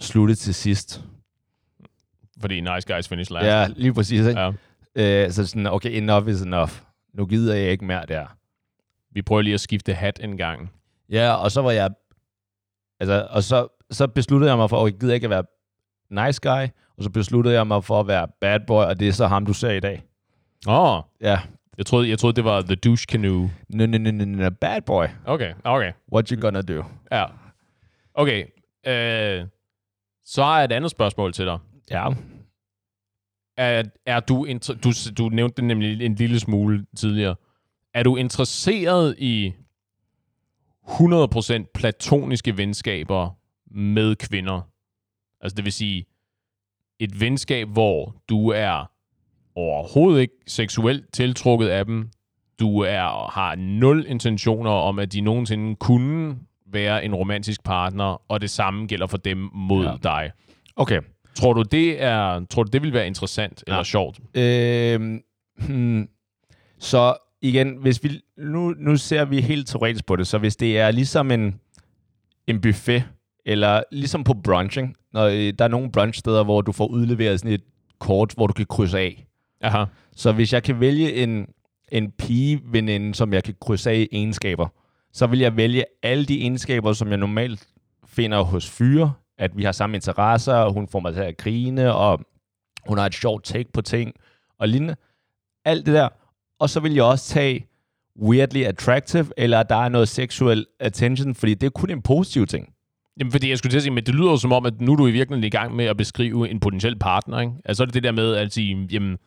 [0.00, 1.04] slutte til sidst.
[2.44, 3.46] Fordi nice guys finish last.
[3.46, 4.40] Ja, lige præcis, ikke?
[4.40, 4.50] ja.
[5.24, 6.70] Øh, så sådan, okay, enough is enough.
[7.14, 8.26] Nu gider jeg ikke mere der.
[9.12, 10.70] Vi prøver lige at skifte hat en gang.
[11.10, 11.90] Ja, og så var jeg...
[13.00, 15.44] Altså, og så, så besluttede jeg mig for, at jeg gider ikke at være
[16.26, 19.12] nice guy, og så besluttede jeg mig for at være bad boy, og det er
[19.12, 20.02] så ham, du ser i dag.
[20.68, 21.40] Åh, oh, Ja.
[21.78, 23.50] jeg troede, jeg troede, det var The Douche Canoe.
[23.68, 25.06] No, no, no, no, no, bad boy.
[25.24, 25.92] Okay, okay.
[26.12, 26.84] What you gonna do?
[27.12, 27.24] Ja.
[28.14, 28.44] Okay.
[28.86, 29.46] Øh,
[30.24, 31.58] så har jeg et andet spørgsmål til dig.
[31.90, 32.08] Ja.
[33.56, 34.46] Er, er du,
[34.84, 37.34] du, du nævnte det nemlig en lille smule tidligere.
[37.94, 39.52] Er du interesseret i
[40.88, 43.30] 100% platoniske venskaber
[43.70, 44.60] med kvinder?
[45.40, 46.06] Altså det vil sige,
[46.98, 48.90] et venskab, hvor du er
[49.54, 52.10] overhovedet ikke seksuelt tiltrukket af dem.
[52.60, 58.40] Du er har nul intentioner om, at de nogensinde kunne være en romantisk partner, og
[58.40, 59.96] det samme gælder for dem mod ja.
[60.02, 60.30] dig.
[60.76, 61.00] Okay.
[61.36, 63.84] Tror du, det er, tror du, det vil være interessant eller Ja.
[63.84, 64.20] sjovt?
[64.34, 65.20] Øhm,
[65.56, 66.08] hmm.
[66.78, 70.78] Så igen, hvis vi, nu, nu ser vi helt teoretisk på det, så hvis det
[70.78, 71.60] er ligesom en,
[72.46, 73.04] en buffet,
[73.46, 77.52] eller ligesom på brunching, når øh, der er nogle brunchsteder, hvor du får udleveret sådan
[77.52, 77.62] et
[77.98, 79.26] kort, hvor du kan krydse af.
[79.60, 79.84] Aha.
[80.16, 81.46] Så hvis jeg kan vælge en,
[81.92, 84.68] en pigeveninde, som jeg kan krydse af i egenskaber,
[85.12, 87.66] så vil jeg vælge alle de egenskaber, som jeg normalt
[88.06, 91.94] finder hos fyre, at vi har samme interesser, og hun får mig til at grine,
[91.94, 92.20] og
[92.88, 94.14] hun har et sjovt take på ting,
[94.58, 94.96] og lignende.
[95.64, 96.08] Alt det der.
[96.60, 97.66] Og så vil jeg også tage
[98.22, 102.74] weirdly attractive, eller der er noget sexual attention, fordi det er kun en positiv ting.
[103.20, 104.92] Jamen, fordi jeg skulle til at sige, men det lyder jo som om, at nu
[104.92, 107.52] er du i virkeligheden i gang med at beskrive en potentiel partner, ikke?
[107.64, 109.18] Altså, så er det det der med at sige, jamen,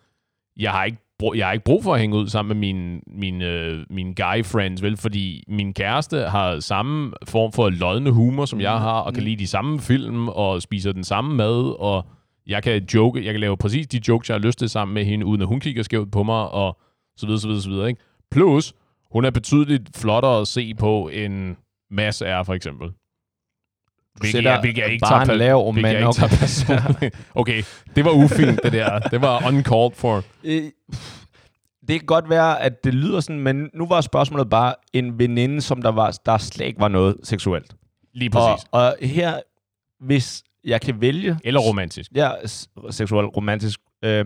[0.57, 0.97] jeg har ikke
[1.35, 4.43] jeg har ikke brug for at hænge ud sammen med mine, mine, øh, mine guy
[4.45, 4.97] friends, vel?
[4.97, 9.35] Fordi min kæreste har samme form for lodne humor, som jeg har, og kan lide
[9.35, 12.05] de samme film, og spiser den samme mad, og
[12.47, 15.05] jeg kan joke, jeg kan lave præcis de jokes, jeg har lyst til sammen med
[15.05, 16.77] hende, uden at hun kigger skævt på mig, og
[17.17, 18.01] så videre, så videre, så videre, ikke?
[18.31, 18.73] Plus,
[19.11, 21.55] hun er betydeligt flottere at se på, end
[21.91, 22.87] Mads er, for eksempel.
[24.19, 27.09] Hvilket Sætter jeg, hvilket jeg ikke tager, lav, hvilket jeg men ikke tager.
[27.41, 27.63] Okay,
[27.95, 28.99] det var ufint, det der.
[28.99, 30.23] Det var uncalled for.
[30.43, 30.63] Øh,
[31.87, 35.61] det kan godt være, at det lyder sådan, men nu var spørgsmålet bare en veninde,
[35.61, 37.75] som der, var, der slet ikke var noget seksuelt.
[38.13, 38.65] Lige præcis.
[38.71, 39.39] Og, og her,
[39.99, 41.37] hvis jeg kan vælge...
[41.43, 42.11] Eller romantisk.
[42.15, 42.31] Ja,
[42.89, 43.79] seksuelt, romantisk.
[44.03, 44.25] Øh,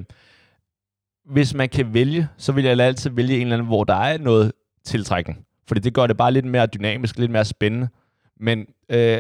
[1.26, 4.18] hvis man kan vælge, så vil jeg altid vælge en eller anden, hvor der er
[4.18, 4.52] noget
[4.86, 5.40] tiltrækning.
[5.68, 7.88] Fordi det gør det bare lidt mere dynamisk, lidt mere spændende.
[8.40, 9.20] Men, øh,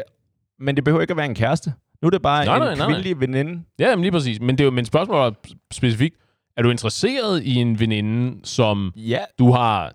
[0.61, 1.73] men det behøver ikke at være en kæreste.
[2.01, 2.85] Nu er det bare Nej, en nej, nej.
[2.87, 3.63] kvindelig veninde.
[3.79, 4.39] Ja, jamen lige præcis.
[4.41, 5.31] Men, det er jo, men spørgsmålet er
[5.73, 6.15] specifikt,
[6.57, 9.93] er du interesseret i en veninde, som Ja, du har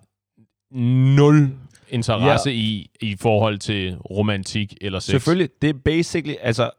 [1.16, 1.50] nul
[1.88, 2.56] interesse ja.
[2.56, 5.10] i, i forhold til romantik eller sex?
[5.10, 5.48] selvfølgelig.
[5.62, 6.70] Det er basically, altså,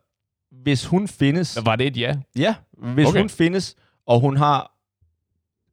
[0.63, 1.57] hvis hun findes...
[1.65, 2.15] Var det et ja?
[2.37, 3.05] Ja, hvis Okay.
[3.09, 3.19] okay.
[3.19, 3.75] hun findes,
[4.07, 4.71] og hun har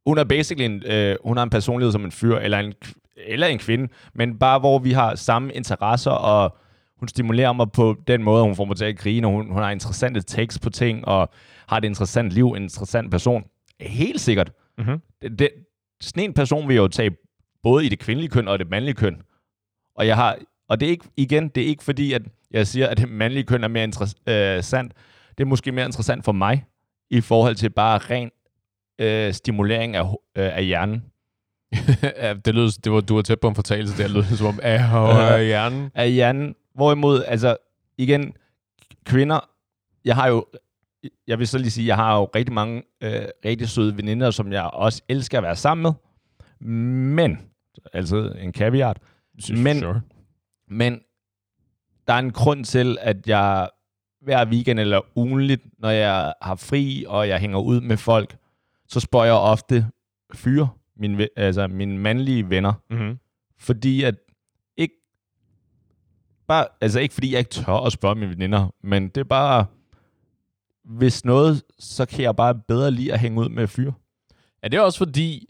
[0.09, 2.73] hun er basically en, øh, hun har en personlighed som en fyr, eller en,
[3.27, 6.57] eller en kvinde, men bare hvor vi har samme interesser, og
[6.99, 9.61] hun stimulerer mig på den måde, hun får mig til at grine, og hun, hun
[9.63, 11.29] har interessante takes på ting, og
[11.67, 13.43] har et interessant liv, en interessant person.
[13.79, 14.51] Helt sikkert.
[14.77, 15.01] Mhm.
[15.21, 15.49] Det, det,
[16.01, 17.11] sådan en person vil jeg jo tage
[17.63, 19.21] både i det kvindelige køn og det mandlige køn.
[19.95, 20.37] Og jeg har,
[20.69, 23.43] og det er ikke, igen, det er ikke fordi, at jeg siger, at det mandlige
[23.43, 24.93] køn er mere interessant.
[25.37, 26.65] Det er måske mere interessant for mig,
[27.09, 28.31] i forhold til bare ren
[28.99, 30.05] øh, stimulering af,
[30.35, 31.03] øh, af hjernen.
[32.21, 34.59] ja, det lød, det var, du var tæt på en fortalelse, der lød som om,
[34.63, 34.79] af
[35.45, 35.91] hjernen.
[35.95, 36.55] Af hjernen.
[36.75, 37.57] Hvorimod, altså,
[37.97, 38.33] igen,
[39.05, 39.49] kvinder,
[40.05, 40.45] jeg har jo,
[41.27, 44.51] jeg vil så lige sige, jeg har jo rigtig mange øh, rigtig søde veninder, som
[44.51, 45.93] jeg også elsker at være sammen med.
[47.15, 47.37] Men,
[47.93, 48.99] altså en caveat,
[49.63, 50.01] Men- Sure.
[50.67, 50.99] Men
[52.07, 53.69] der er en grund til, at jeg
[54.21, 58.37] hver weekend eller ugenligt, når jeg har fri, og jeg hænger ud med folk,
[58.87, 59.87] så spørger jeg ofte
[60.33, 62.73] fyre, mine, ve- altså mine mandlige venner.
[62.89, 63.19] Mm-hmm.
[63.59, 64.15] Fordi at
[66.47, 69.65] bare, altså ikke fordi jeg ikke tør at spørge mine veninder, men det er bare,
[70.83, 73.93] hvis noget, så kan jeg bare bedre lide at hænge ud med fyre.
[74.61, 75.49] Er det også fordi,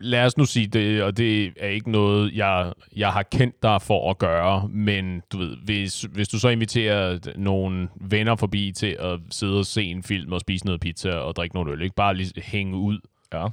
[0.00, 3.82] lad os nu sige det, og det er ikke noget, jeg, jeg har kendt dig
[3.82, 8.96] for at gøre, men du ved, hvis, hvis du så inviterer nogle venner forbi til
[9.00, 11.94] at sidde og se en film og spise noget pizza og drikke noget øl, ikke
[11.94, 12.98] bare lige hænge ud.
[13.32, 13.46] Ja.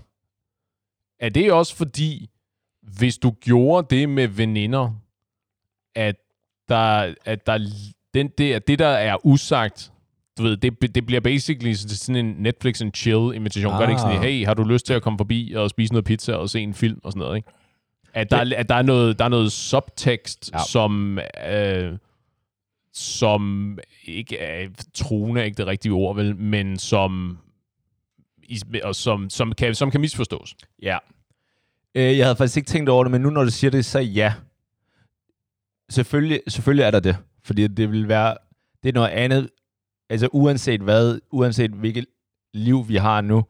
[1.20, 2.30] Er det også fordi,
[2.82, 4.92] hvis du gjorde det med veninder,
[5.96, 6.16] at
[6.70, 7.60] der, at der
[8.14, 9.92] den der, det, der er usagt,
[10.38, 13.74] du ved, det, det bliver basically sådan en Netflix and chill invitation.
[13.74, 13.80] Ah.
[13.80, 14.24] Gør det ikke sådan, Ah.
[14.24, 16.74] hey, har du lyst til at komme forbi og spise noget pizza og se en
[16.74, 17.50] film og sådan noget, ikke?
[18.14, 20.60] At der, at der, er, noget, der er noget subtekst, ja.
[20.70, 21.94] Som, øh,
[22.94, 27.38] som ikke er truende, er ikke det rigtige ord, vel, men som,
[28.84, 30.56] og som, som, kan, som kan misforstås.
[30.82, 30.98] Ja.
[31.96, 34.00] Øh, jeg havde faktisk ikke tænkt over det, men nu når du siger det, så
[34.00, 34.34] ja.
[35.90, 37.18] Selvfølgelig, selvfølgelig er der det.
[37.44, 38.38] Fordi det vil være,
[38.84, 39.50] det er noget andet,
[40.10, 42.06] altså uanset hvad, uanset hvilket
[42.54, 43.44] liv vi har nu,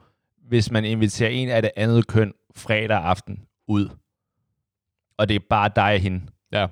[0.48, 3.90] hvis man inviterer en af det andet køn fredag aften ud,
[5.18, 6.22] og det er bare dig og hende,
[6.52, 6.68] Ja.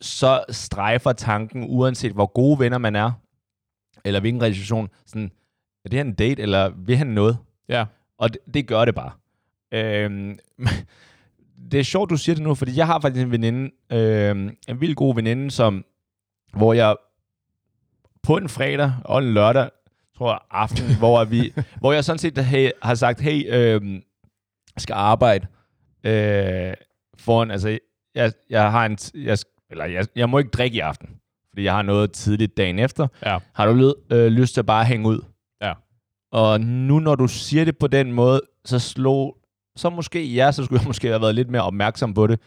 [0.00, 3.12] så strejfer tanken, uanset hvor gode venner man er,
[4.04, 5.30] eller hvilken relation, sådan,
[5.84, 7.38] er det her en date, eller vil han noget?
[7.68, 7.84] Ja.
[8.18, 9.10] Og det, det gør det bare.
[9.72, 10.38] Øhm,
[11.70, 14.80] det er sjovt, du siger det nu, fordi jeg har faktisk en veninde, øhm, en
[14.80, 15.84] vildt god veninde, som,
[16.52, 16.96] hvor jeg
[18.22, 19.70] på en fredag og en lørdag,
[20.18, 24.02] tror jeg, aften, hvor, vi, hvor jeg sådan set hey, har sagt, hey, øhm,
[24.76, 25.46] skal arbejde
[26.04, 26.74] øh,
[27.18, 27.78] foran, altså,
[28.14, 29.38] jeg, jeg har en, jeg,
[29.70, 31.08] eller jeg, jeg må ikke drikke i aften,
[31.50, 33.08] fordi jeg har noget tidligt dagen efter.
[33.26, 33.38] Ja.
[33.54, 35.24] Har du lyd, øh, lyst til at bare hænge ud?
[35.62, 35.72] Ja.
[36.32, 39.36] Og nu, når du siger det på den måde, så slog,
[39.76, 42.40] så måske, ja, så skulle jeg måske have været lidt mere opmærksom på det,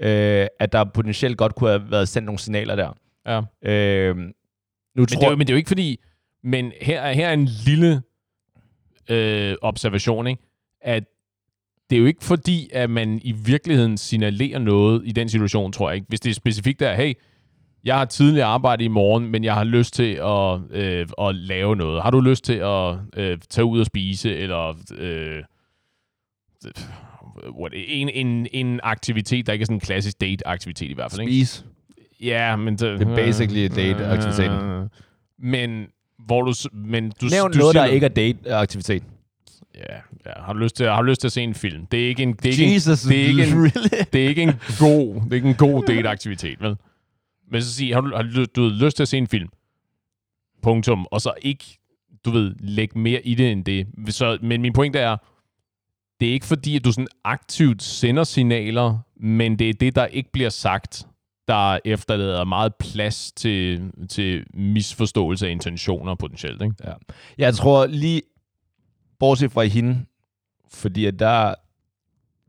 [0.00, 2.90] øh, at der potentielt godt kunne have været sendt nogle signaler der.
[3.26, 3.70] Ja.
[3.72, 4.22] Øh, nu
[4.96, 6.00] Men, tror det er jo, men det er jo ikke fordi...
[6.44, 8.02] Men her, er- her er en lille
[9.10, 10.42] øh, observation, ikke?
[10.80, 11.04] at
[11.90, 15.88] det er jo ikke fordi, at man i virkeligheden signalerer noget i den situation, tror
[15.90, 16.06] jeg ikke.
[16.08, 17.14] Hvis det er specifikt der, hey,
[17.84, 21.76] jeg har tidligere arbejdet i morgen, men jeg har lyst til at, øh, at lave
[21.76, 22.02] noget.
[22.02, 25.42] Har du lyst til at øh, tage ud og spise, eller øh,
[27.60, 31.20] what, en, en, en aktivitet, der ikke er sådan en klassisk date-aktivitet i hvert fald.
[31.20, 31.32] Ikke?
[31.32, 31.64] spise.
[32.20, 34.88] Ja, men det, Det er basically date-aktiviteten.
[35.38, 35.86] Men
[36.26, 39.02] hvor du, men du, Nævn du noget, siger der ikke er date-aktivitet.
[39.74, 39.94] Ja,
[40.26, 40.30] ja.
[40.36, 41.86] Har, du lyst til, har du lyst til at se en film?
[41.86, 44.04] Det er ikke en, det er ikke Jesus, en, det er ikke en, really?
[44.12, 46.76] det er ikke en god, det er ikke en god dateaktivitet, vel?
[47.50, 49.48] Men så sige, har du, har du, du ved, lyst til at se en film?
[50.62, 51.06] Punktum.
[51.10, 51.78] Og så ikke,
[52.24, 53.86] du ved, lægge mere i det end det.
[54.08, 55.16] Så, men min pointe er,
[56.20, 60.06] det er ikke fordi, at du sådan aktivt sender signaler, men det er det, der
[60.06, 61.06] ikke bliver sagt,
[61.48, 66.62] der efterlader meget plads til, til misforståelse af intentioner potentielt.
[66.62, 66.74] Ikke?
[66.84, 66.92] Ja.
[67.38, 68.22] Jeg tror lige,
[69.18, 70.04] bortset fra hende,
[70.72, 71.54] fordi at der,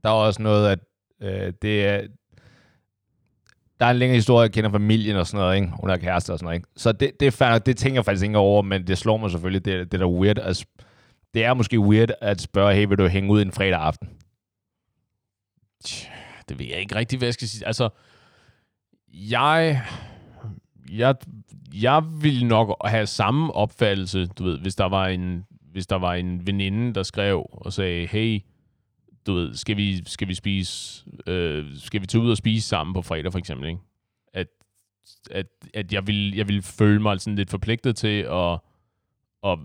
[0.04, 0.80] der er også noget, at
[1.22, 2.02] øh, det er,
[3.80, 5.72] der er en længere historie, jeg kender familien og sådan noget, ikke?
[5.80, 6.58] hun er kæreste og sådan noget.
[6.58, 6.68] Ikke?
[6.76, 9.32] Så det, det, er fair, det tænker jeg faktisk ikke over, men det slår mig
[9.32, 10.40] selvfølgelig, det, det er da weird.
[10.40, 10.66] At,
[11.34, 14.10] det er måske weird at spørge, hey, vil du hænge ud en fredag aften?
[16.50, 17.68] Det ved jeg ikke rigtig, hvad jeg skal sige.
[17.68, 17.90] Altså,
[19.08, 19.82] jeg,
[20.92, 21.16] jeg,
[21.74, 26.14] jeg vil nok have samme opfattelse, du ved, hvis der var en, hvis der var
[26.14, 28.42] en veninde, der skrev og sagde, hey,
[29.28, 32.94] du ved, skal vi, skal vi spise, øh, skal vi tage ud og spise sammen
[32.94, 33.82] på fredag for eksempel, ikke?
[34.34, 34.48] At,
[35.32, 38.60] at, at jeg, vil, jeg vil føle mig sådan lidt forpligtet til at,
[39.44, 39.60] at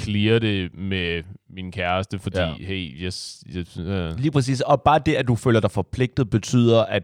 [0.00, 2.46] clear det med min kæreste, fordi, Ja.
[2.48, 2.54] ja.
[2.64, 4.60] hey, yes, yes øh, Lige præcis.
[4.60, 7.02] Og bare det, at du føler dig forpligtet, betyder, at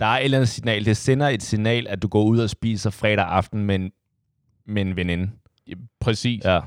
[0.00, 0.84] der er et eller andet signal.
[0.84, 3.92] Det sender et signal, at du går ud og spiser fredag aften med en,
[4.66, 5.30] med en veninde.
[6.00, 6.44] præcis.
[6.44, 6.60] Ja.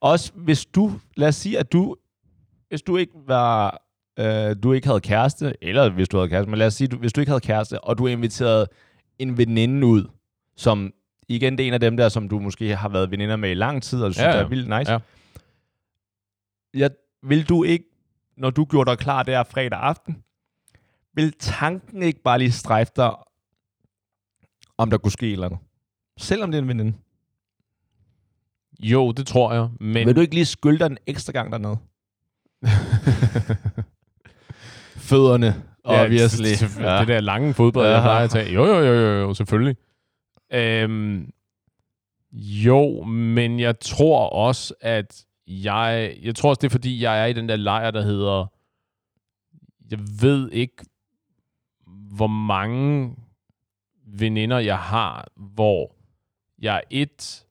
[0.00, 1.96] Også hvis du, lad os sige, at du,
[2.68, 3.82] hvis du ikke var,
[4.18, 6.96] øh, du ikke havde kæreste, eller hvis du havde kæreste, men lad os sige, du,
[6.96, 8.66] hvis du ikke havde kæreste, og du inviterede
[9.18, 10.04] en veninde ud,
[10.56, 10.92] som
[11.28, 13.54] igen, det er en af dem der, som du måske har været veninder med i
[13.54, 14.38] lang tid, og du synes, Ja, ja, ja.
[14.38, 14.92] det er vildt nice.
[14.92, 14.98] Ja.
[16.74, 16.90] Jeg,
[17.22, 17.84] vil du ikke,
[18.36, 20.22] når du gjorde dig klar der fredag aften,
[21.14, 23.10] vil tanken ikke bare lige strejfe dig,
[24.78, 25.58] om der kunne ske et eller andet?
[26.18, 26.92] Selvom det er en veninde.
[28.80, 29.68] Jo, det tror jeg.
[29.80, 31.78] Men Vil du ikke lige skylde dig en ekstra gang dernede?
[34.96, 36.44] Fødderne, obviously.
[36.44, 36.98] Det, ja.
[37.00, 37.90] det der lange fodbold, ja.
[37.92, 38.04] jeg Ja.
[38.04, 38.52] plejer at tage.
[38.52, 39.76] Jo, jo, jo, jo, jo selvfølgelig.
[40.52, 41.32] Øhm,
[42.32, 46.16] jo, men jeg tror også, at jeg...
[46.22, 48.46] Jeg tror også, det er, fordi jeg er i den der lejr, der hedder...
[49.90, 50.84] Jeg ved ikke,
[51.86, 53.16] hvor mange
[54.06, 55.94] veninder jeg har, hvor
[56.58, 57.46] jeg et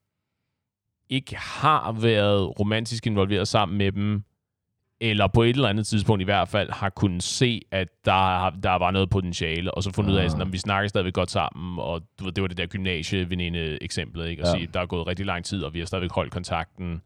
[1.09, 4.23] ikke har været romantisk involveret sammen med dem,
[5.01, 8.71] eller på et eller andet tidspunkt i hvert fald har kunnet se, at der, der
[8.75, 11.79] var noget potentiale, og så fundet ud af, sådan, at vi snakker stadigvæk godt sammen,
[11.79, 14.41] og du ved, det var det der gymnasieveninde eksemplet, ikke?
[14.41, 14.51] At Ja.
[14.53, 17.01] sige, der er gået rigtig lang tid, og vi har stadigvæk holdt kontakten,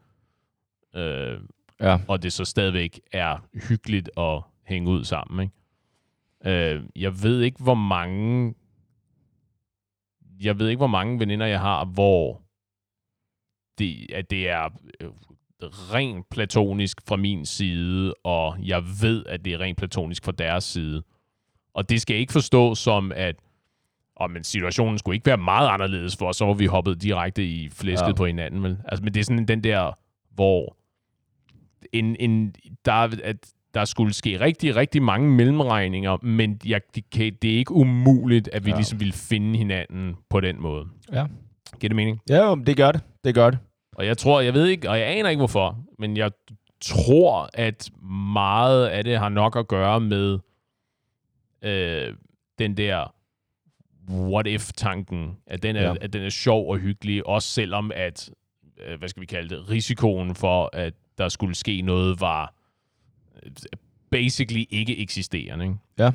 [0.95, 1.39] øh,
[1.82, 1.97] Ja.
[2.08, 3.38] og det så stadigvæk er
[3.69, 5.43] hyggeligt at hænge ud sammen,
[6.45, 6.73] ikke?
[6.75, 8.54] Øh, jeg ved ikke, hvor mange
[10.43, 12.41] jeg ved ikke, hvor mange veninder jeg har, hvor
[13.77, 14.69] det, at det er
[15.01, 15.10] øh,
[15.93, 20.63] rent platonisk fra min side, og jeg ved, at det er rent platonisk fra deres
[20.63, 21.04] side.
[21.74, 23.36] Og det skal ikke forstås som, at
[24.15, 27.69] oh, men situationen skulle ikke være meget anderledes for så var vi hoppet direkte i
[27.69, 28.13] flæsket Ja.
[28.13, 28.63] på hinanden.
[28.63, 28.78] Vel?
[28.86, 29.91] Altså, men det er sådan den der,
[30.36, 30.78] hvor
[31.93, 33.36] en, en, der, er- at
[33.74, 38.47] der skulle ske rigtig, rigtig mange mellemregninger, men jeg, det, kan, det er ikke umuligt,
[38.54, 38.76] at vi Ja.
[38.76, 40.86] ligesom vil finde hinanden på den måde.
[41.13, 41.26] Ja.
[41.80, 42.21] Giver det mening?
[42.30, 43.02] Ja, jo, det gør det.
[43.24, 43.60] Det gør det.
[44.01, 46.31] Og jeg tror, jeg ved ikke, og jeg aner ikke hvorfor, men jeg
[46.81, 47.89] tror, at
[48.33, 50.39] meget af det har nok at gøre med
[51.61, 52.13] øh,
[52.59, 53.15] den der
[54.09, 55.93] what if-tanken, at den, er, Ja.
[56.01, 58.31] at den er sjov og hyggelig, også selvom at,
[58.87, 62.53] øh, hvad skal vi kalde det, risikoen for, at der skulle ske noget, var
[63.43, 63.51] øh,
[64.11, 65.65] basically ikke eksisterende.
[65.65, 65.77] Ikke?
[65.99, 66.11] Ja.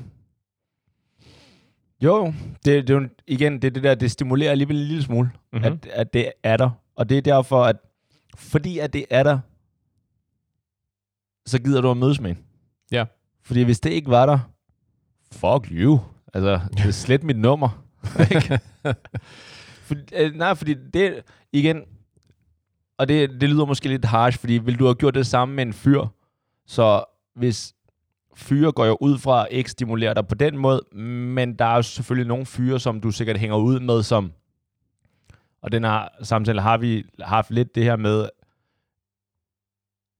[2.02, 2.32] Jo,
[2.64, 5.62] det, det igen, det det der, det stimulerer alligevel en lille smule, Mhm.
[5.62, 5.66] mm-hmm.
[5.82, 6.70] at, at det er der.
[6.96, 7.76] Og det er derfor, at
[8.36, 9.38] fordi at det er der,
[11.46, 12.38] så gider du at mødes med en.
[12.92, 13.04] Ja.
[13.42, 14.38] Fordi hvis det ikke var der,
[15.32, 15.98] fuck you.
[16.34, 17.68] Altså, det er slet mit nummer.
[19.86, 21.82] For, øh, nej, fordi det, igen,
[22.98, 25.66] og det, det lyder måske lidt harsh, fordi vil du have gjort det samme med
[25.66, 26.06] en fyr,
[26.66, 27.04] så
[27.34, 27.74] hvis
[28.34, 31.76] fyre går jo ud fra at ikke stimulere dig på den måde, men der er
[31.76, 34.32] jo selvfølgelig nogle fyre, som du sikkert hænger ud med, som,
[35.62, 38.28] og den her samtale har vi haft lidt det her med,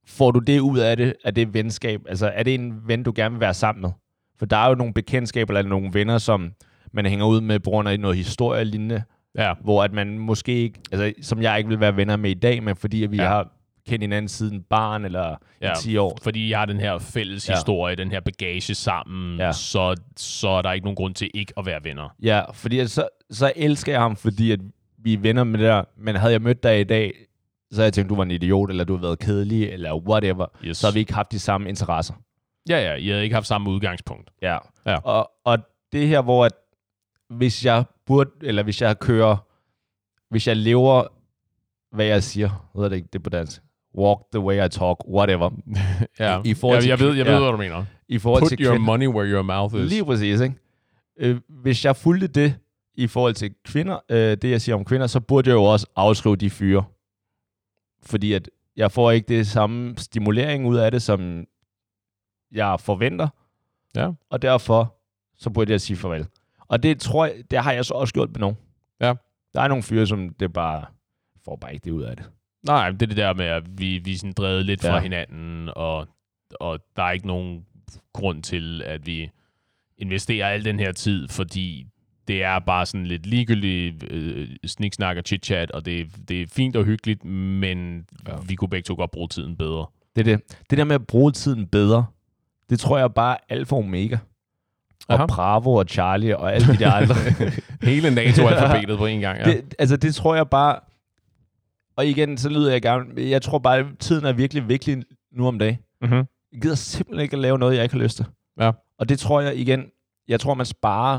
[0.07, 2.01] får du det ud af det, af det venskab?
[2.09, 3.91] Altså, er det en ven, du gerne vil være sammen med?
[4.39, 6.53] For der er jo nogle bekendtskaber eller nogle venner, som
[6.93, 9.03] man hænger ud med på grund af noget historie lignende,
[9.39, 12.35] Ja, hvor at man måske ikke, altså som jeg ikke vil være venner med i
[12.35, 13.29] dag, men fordi at vi ja.
[13.29, 13.53] Har
[13.89, 15.29] kendt hinanden siden barn eller
[15.61, 15.67] ja.
[15.67, 15.73] Ja.
[15.73, 16.19] i 10 år.
[16.23, 17.55] fordi jeg har den her fælles Ja.
[17.55, 19.53] historie, den her bagage sammen, Ja.
[19.53, 22.15] så, så er der ikke nogen grund til ikke at være venner.
[22.23, 24.61] Ja, fordi så, så elsker jeg ham, fordi at
[25.07, 27.13] vi er venner med det der, men havde jeg mødt dig i dag,
[27.71, 30.47] så havde jeg tænkt, du var en idiot, eller du har været kedelig, eller whatever.
[30.65, 30.77] Yes.
[30.77, 32.15] Så har vi ikke haft de samme interesser.
[32.69, 34.31] Ja, ja, I havde ikke haft samme udgangspunkt.
[34.43, 34.59] Ja.
[34.87, 34.97] Ja.
[34.97, 35.59] Og, og
[35.93, 36.53] det her, hvor at,
[37.31, 39.37] hvis jeg burde, eller hvis jeg kører,
[40.31, 41.05] hvis jeg lever,
[41.97, 43.63] hvad jeg siger, ved det ikke, det på dansk,
[43.99, 45.51] walk the way I talk, whatever,
[46.21, 46.43] ja.
[46.45, 47.39] I- i forhold ja, til- jeg ved, jeg ved ja.
[47.41, 47.85] hvad du mener.
[48.09, 48.87] i forhold Put til your kvinder.
[48.87, 49.91] money where your mouth is.
[49.91, 50.55] Lige præcis, ikke?
[51.19, 52.55] Øh, hvis jeg fulgte det
[52.97, 55.87] i forhold til kvinder, øh, det jeg siger om kvinder, så burde jeg jo også
[55.97, 56.85] afskrive de fyre.
[58.03, 61.45] Fordi at jeg får ikke det samme stimulering ud af det, som
[62.53, 63.29] jeg forventer.
[63.97, 64.11] Ja.
[64.31, 64.95] Og derfor,
[65.39, 66.27] så burde jeg sige farvel.
[66.69, 68.57] Og det tror jeg, det har jeg så også gjort med nogen.
[69.01, 69.15] Ja.
[69.55, 70.85] Der er nogle fyre, som det bare
[71.45, 72.31] får bare ikke det ud af det.
[72.63, 75.01] Nej, det er det der med, at vi, vi sådan drevet lidt fra Ja.
[75.01, 76.09] hinanden, og,
[76.61, 77.67] og der er ikke nogen
[78.13, 79.31] grund til, at vi
[79.99, 81.87] investerer al den her tid, fordi
[82.29, 86.77] det er bare sådan lidt ligegyldigt øh, sniksnak og chit-chat, og det, det er fint
[86.77, 88.33] og hyggeligt, men ja.
[88.49, 89.87] Vi kunne begge to godt bruge tiden bedre.
[90.17, 90.59] Det er det.
[90.71, 92.07] Det der med at bruge tiden bedre,
[92.71, 94.19] det tror jeg bare er alfa og omega.
[95.09, 95.27] Og Aha.
[95.27, 97.15] Bravo og Charlie og alle de der andre.
[97.91, 99.45] Hele NATO-alfabetet på en gang, ja.
[99.45, 100.81] det, altså, det tror jeg bare...
[101.97, 103.05] Og igen, så lyder jeg gerne...
[103.31, 105.03] Jeg tror bare, at tiden er virkelig vigtig
[105.33, 105.79] nu om dagen.
[106.03, 106.27] Mm-hmm.
[106.53, 108.27] Jeg gider simpelthen ikke at lave noget, jeg ikke har lyst til.
[108.61, 108.71] Ja.
[108.99, 109.85] Og det tror jeg igen...
[110.29, 111.19] Jeg tror, man sparer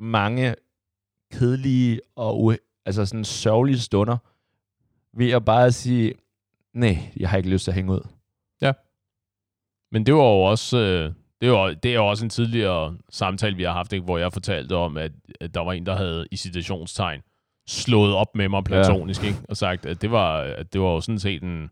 [0.00, 0.54] mange
[1.32, 2.54] kedelige og
[2.86, 4.16] altså sådan sørgelige stunder
[5.12, 6.14] ved at bare sige,
[6.74, 8.08] nej, jeg har ikke lyst til at hænge ud.
[9.92, 13.56] Men det var jo også, øh, det, var, det er jo også en tidligere samtale,
[13.56, 16.26] vi har haft, ikke, hvor jeg fortalte om, at, at der var en, der havde
[16.30, 17.22] i citationstegn
[17.66, 19.38] slået op med mig platonisk, ikke?
[19.48, 21.70] og sagt, at det var, at det var jo sådan set en,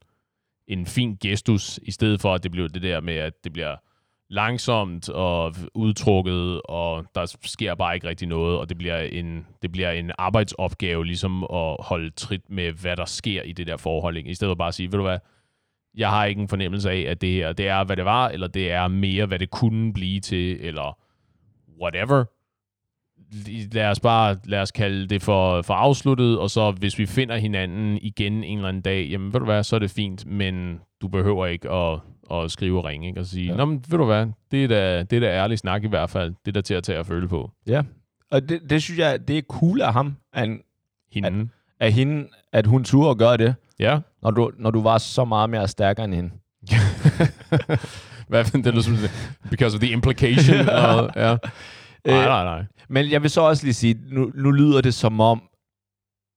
[0.67, 3.77] en fin gestus, i stedet for, at det blev det der med, at det bliver
[4.31, 9.73] langsomt og udtrukket, og der sker bare ikke rigtig noget, og det bliver en, det
[9.73, 14.17] bliver en arbejdsopgave ligesom at holde trit med, hvad der sker i det der forhold,
[14.17, 14.31] ikke?
[14.31, 15.19] i stedet for bare at sige, ved du hvad,
[15.97, 18.47] jeg har ikke en fornemmelse af, at det her, det er, hvad det var, eller
[18.47, 20.99] det er mere, hvad det kunne blive til, eller
[21.83, 22.25] whatever.
[23.75, 27.37] Lad os bare, lad os kalde det for, for afsluttet, og så hvis vi finder
[27.37, 30.81] hinanden igen en eller anden dag, jamen ved du hvad, så er det fint, men
[31.01, 32.01] du behøver ikke at,
[32.33, 33.21] at skrive og ringe, ikke?
[33.21, 33.57] og sige, ja.
[33.57, 36.11] Nå, men ved du hvad, det er, da, det er da ærlig snak i hvert
[36.11, 37.51] fald, det er da til at tage og føle på.
[37.67, 37.83] Ja.
[38.31, 40.59] Og det, det synes jeg, det er cool af ham, af,
[41.13, 41.49] Hende.
[41.81, 43.99] af hende, at hun turde at gøre det, Ja.
[44.23, 46.31] når du, når du var så meget mere stærkere end hende.
[48.29, 48.95] hvad det lyder som,
[49.51, 50.69] because of the implication.
[50.69, 51.37] og, ja.
[52.07, 52.65] Nej, nej, nej.
[52.89, 55.43] Men jeg vil så også lige sige, nu, nu lyder det som om,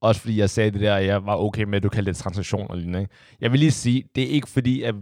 [0.01, 2.17] også fordi jeg sagde det der, at jeg var okay med, at du kaldte det
[2.17, 2.99] transaktion og lignende.
[2.99, 3.13] ikke?
[3.41, 4.95] Jeg vil lige sige, det er ikke fordi, at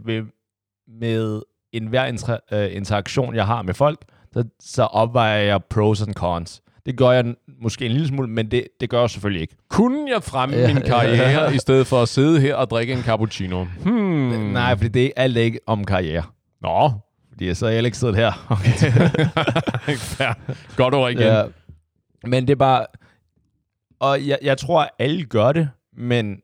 [1.00, 4.00] med enhver intra, uh, interaktion, jeg har med folk,
[4.32, 6.62] så, så opvejer jeg pros and cons.
[6.86, 9.56] Det gør jeg måske en lille smule, men det, det gør jeg selvfølgelig ikke.
[9.68, 13.02] Kunne jeg fremme Ja, min karriere, i stedet for at sidde her og drikke en
[13.02, 13.64] cappuccino?
[13.64, 13.92] Hmm.
[13.92, 14.30] Mm.
[14.52, 16.22] Nej, fordi det er alt ikke om karriere.
[16.62, 16.90] Nå,
[17.32, 18.32] Fordi så er jeg ikke siddet her.
[19.96, 20.34] Fair.
[20.76, 21.22] Godt ord igen.
[21.22, 21.44] Ja.
[22.26, 22.86] Men det er bare...
[24.00, 26.40] Og jeg, jeg tror, at alle gør det, men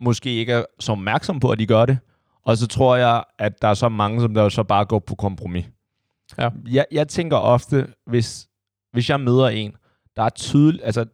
[0.00, 1.98] måske ikke er så opmærksom på, at de gør det.
[2.44, 5.14] Og så tror jeg, at der er så mange, som der så bare går på
[5.14, 5.64] kompromis.
[6.38, 6.48] Ja.
[6.70, 8.48] Jeg, jeg tænker ofte, hvis,
[8.92, 9.72] hvis jeg møder en,
[10.16, 10.84] der er tydeligt...
[10.84, 11.04] Altså,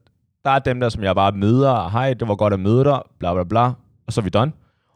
[0.44, 1.88] der er dem der, som jeg bare møder.
[1.88, 3.02] Hej, det var godt at møde dig.
[3.18, 3.72] Bla, bla, bla.
[4.06, 4.52] Og så er vi done.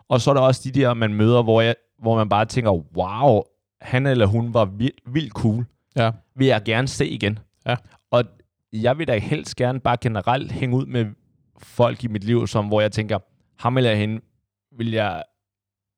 [0.08, 2.70] Og så er der også de der, man møder, hvor, jeg, hvor man bare tænker,
[2.96, 3.42] wow,
[3.80, 5.64] han eller hun var vildt, vildt cool.
[5.96, 6.10] Ja.
[6.36, 7.38] Vil jeg gerne se igen.
[7.66, 7.76] Ja.
[8.10, 8.24] Og
[8.72, 11.06] jeg vil da helst gerne bare generelt hænge ud med
[11.58, 13.18] folk i mit liv, som hvor jeg tænker,
[13.58, 14.20] ham eller hende
[14.78, 15.22] vil jeg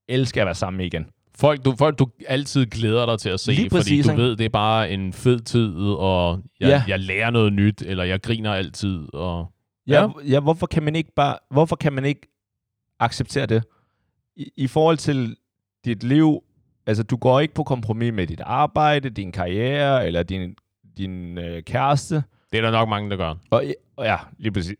[0.08, 1.06] elske at være sammen med igen.
[1.36, 4.22] Folk du, folk, du altid glæder dig til at se, Lige præcis, fordi du ikke?
[4.22, 6.82] ved, det er bare en fed tid, og jeg, Ja.
[6.88, 9.14] jeg lærer noget nyt, eller jeg griner altid.
[9.14, 9.52] Og...
[9.86, 10.08] Ja, Ja.
[10.28, 10.40] ja.
[10.40, 12.20] hvorfor kan man ikke bare, hvorfor kan man ikke
[13.00, 13.64] acceptere det?
[14.36, 15.36] I, I forhold til
[15.84, 16.42] dit liv,
[16.86, 20.54] altså du går ikke på kompromis med dit arbejde, din karriere, eller din,
[20.96, 22.14] din øh, kæreste.
[22.52, 23.34] Det er der nok mange, der gør.
[23.50, 23.64] Og,
[23.96, 24.74] og ja, lige præcis.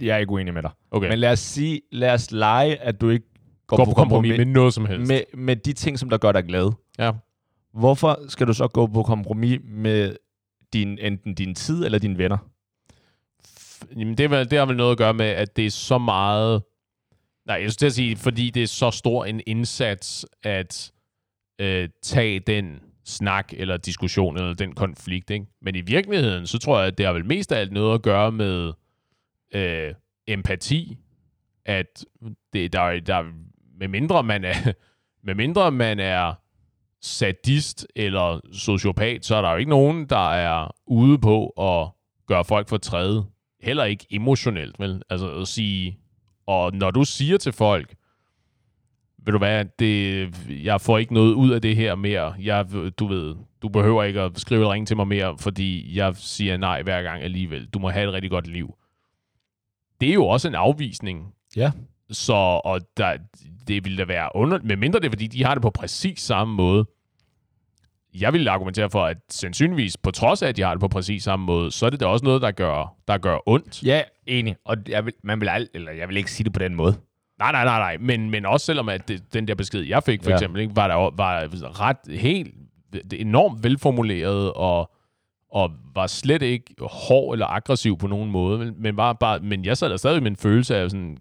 [0.00, 0.70] Jeg er ikke uenig med dig.
[0.90, 1.08] Okay.
[1.08, 3.26] Men lad os sige, lad os lege, at du ikke
[3.66, 5.08] går, Gå på kompromis med noget som helst.
[5.08, 6.72] med, med de ting, som der gør dig glad.
[6.98, 7.12] Ja.
[7.72, 10.16] Hvorfor skal du så gå på kompromis med
[10.72, 12.38] din, enten din tid eller dine venner?
[13.96, 15.98] Jamen, det, er vel, det har vel noget at gøre med, at det er så
[15.98, 16.62] meget...
[17.46, 20.92] Nej, jeg skulle sige, fordi det er så stor en indsats at
[21.58, 25.30] øh, tage den snak eller diskussion eller den konflikt.
[25.30, 25.46] Ikke?
[25.62, 28.02] Men i virkeligheden, så tror jeg, at det har vel mest af alt noget at
[28.02, 28.72] gøre med
[29.54, 29.94] øh,
[30.26, 30.98] empati.
[31.64, 32.04] At
[32.52, 33.22] det, der, er- der,
[33.82, 34.72] med mindre man er,
[35.26, 36.34] med mindre man er
[37.00, 41.88] sadist eller sociopat, så er der jo ikke nogen, der er ude på at
[42.26, 43.24] gøre folk for træde.
[43.60, 45.02] Heller ikke emotionelt, vel?
[45.10, 45.98] Altså at sige,
[46.46, 47.94] Og når du siger til folk,
[49.18, 50.28] ved du hvad, det,
[50.64, 52.34] jeg får ikke noget ud af det her mere.
[52.40, 52.66] Jeg,
[52.98, 56.56] du ved, du behøver ikke at skrive eller ringe til mig mere, fordi jeg siger
[56.56, 57.66] nej hver gang alligevel.
[57.66, 58.74] Du må have et rigtig godt liv.
[60.00, 61.34] Det er jo også en afvisning.
[61.56, 61.72] Ja.
[62.12, 63.16] Så, og der,
[63.68, 64.58] det ville da være under...
[64.64, 66.84] Med mindre det er, fordi de har det på præcis samme måde.
[68.14, 71.22] Jeg vil argumentere for, at sandsynligvis, på trods af, at de har det på præcis
[71.24, 73.82] samme måde, så er det da også noget, der gør, der gør ondt.
[73.82, 74.56] Ja, enig.
[74.64, 76.94] Og jeg vil, man vil ald- eller jeg vil ikke sige det på den måde.
[77.38, 77.96] Nej, nej, nej, nej.
[78.00, 80.36] Men, men også selvom at det, den der besked, jeg fik for Ja.
[80.36, 82.54] eksempel, ikke, var der var ret helt
[82.92, 84.90] det enormt velformuleret og,
[85.50, 88.58] og var slet ikke hård eller aggressiv på nogen måde.
[88.58, 91.18] Men, men, var bare, men jeg sad der stadig med en følelse af sådan,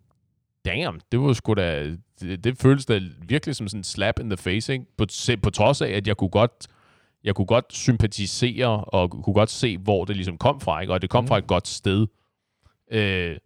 [0.65, 4.29] damn, det var sgu da, det, det føltes da virkelig som sådan en slap in
[4.29, 4.85] the face, ikke?
[4.97, 6.67] På, se- på trods af, at jeg kunne godt
[7.23, 10.93] jeg kunne godt sympatisere og kunne godt se, hvor det ligesom kom fra, ikke?
[10.93, 11.27] og det kom Mm.
[11.27, 12.07] fra et godt sted.
[12.91, 13.37] Øh,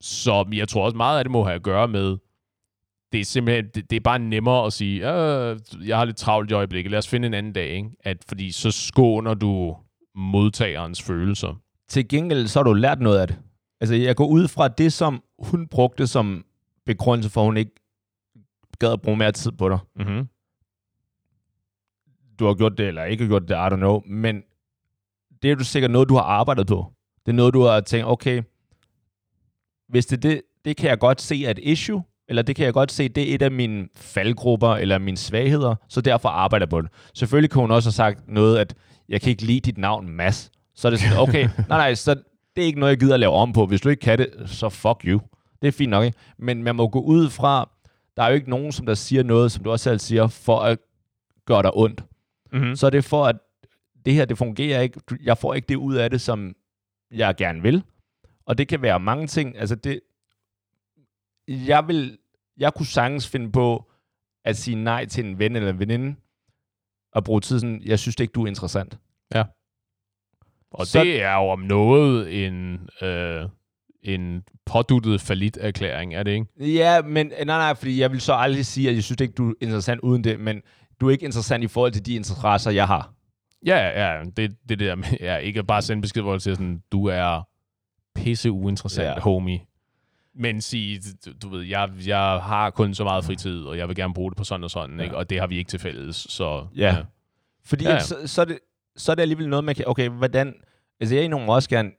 [0.00, 2.16] så jeg tror også meget af det må have at gøre med,
[3.12, 6.50] det er simpelthen, det, det er bare nemmere at sige, øh, jeg har lidt travlt
[6.50, 7.90] i øjeblikket, lad os finde en anden dag, ikke?
[8.04, 9.76] At, fordi så skåner du
[10.14, 11.60] modtagerens følelser.
[11.88, 13.36] Til gengæld, så har du lært noget af det.
[13.80, 16.44] Altså, jeg går ud fra det, som hun brugte som
[16.86, 17.74] begrundelse for, at hun ikke
[18.78, 19.78] gad at bruge mere tid på dig.
[19.96, 20.28] Mm-hmm.
[22.38, 24.02] Du har gjort det, eller ikke gjort det, I don't know.
[24.06, 24.42] Men
[25.42, 26.92] det er jo sikkert noget, du har arbejdet på.
[27.26, 28.42] Det er noget, du har tænkt, okay,
[29.88, 32.74] hvis det, det, det kan jeg godt se er et issue, eller det kan jeg
[32.74, 36.70] godt se, det er et af mine faldgrupper, eller mine svagheder, så derfor arbejder jeg
[36.70, 36.90] på det.
[37.14, 38.74] Selvfølgelig kunne hun også have sagt noget, at
[39.08, 40.50] jeg kan ikke lide dit navn, Mads.
[40.74, 42.22] Så er det sådan, okay, nej, nej, så
[42.58, 43.66] det er ikke noget, jeg gider at lave om på.
[43.66, 45.20] Hvis du ikke kan det, så fuck you.
[45.62, 46.18] Det er fint nok, ikke?
[46.38, 47.70] Men man må gå ud fra,
[48.16, 50.60] der er jo ikke nogen, som der siger noget, som du også selv siger, for
[50.60, 50.78] at
[51.44, 52.04] gøre dig ondt.
[52.52, 52.76] Mm-hmm.
[52.76, 53.36] Så er det for, at
[54.04, 55.00] det her, det fungerer ikke.
[55.22, 56.56] Jeg får ikke det ud af det, som
[57.10, 57.82] jeg gerne vil.
[58.46, 59.58] Og det kan være mange ting.
[59.58, 60.00] Altså det,
[61.48, 62.18] jeg vil,
[62.56, 63.90] jeg kunne sagtens finde på
[64.44, 66.16] at sige nej til en ven eller en veninde,
[67.12, 68.98] og bruge tid sådan, jeg synes ikke, du er interessant.
[70.70, 73.44] Og Så- det er jo om noget en, øh,
[74.02, 76.72] en påduttet falit erklæring er det ikke?
[76.74, 79.50] Ja, men nej, nej, fordi jeg vil så aldrig sige, at jeg synes ikke, du
[79.50, 80.62] er interessant uden det, men
[81.00, 83.12] du er ikke interessant i forhold til de interesser, jeg har.
[83.66, 86.82] Ja, ja, det, det der med, ja, ikke bare sende besked, hvor det siger sådan,
[86.92, 87.48] du er
[88.14, 89.20] pisse uinteressant, Ja.
[89.20, 89.60] homie.
[90.34, 93.96] Men sige, du, du ved, jeg, jeg har kun så meget fritid, og jeg vil
[93.96, 95.02] gerne bruge det på sådan og sådan, Ja.
[95.04, 95.16] ikke?
[95.16, 96.96] og det har vi ikke til fælles, så Ja.
[97.64, 98.00] Fordi Ja, ja, ja.
[98.02, 98.58] Så, så, er det,
[98.98, 99.84] så er det alligevel noget, man kan...
[99.88, 100.54] Okay, hvordan...
[101.00, 101.90] Altså, jeg er nogen også gerne...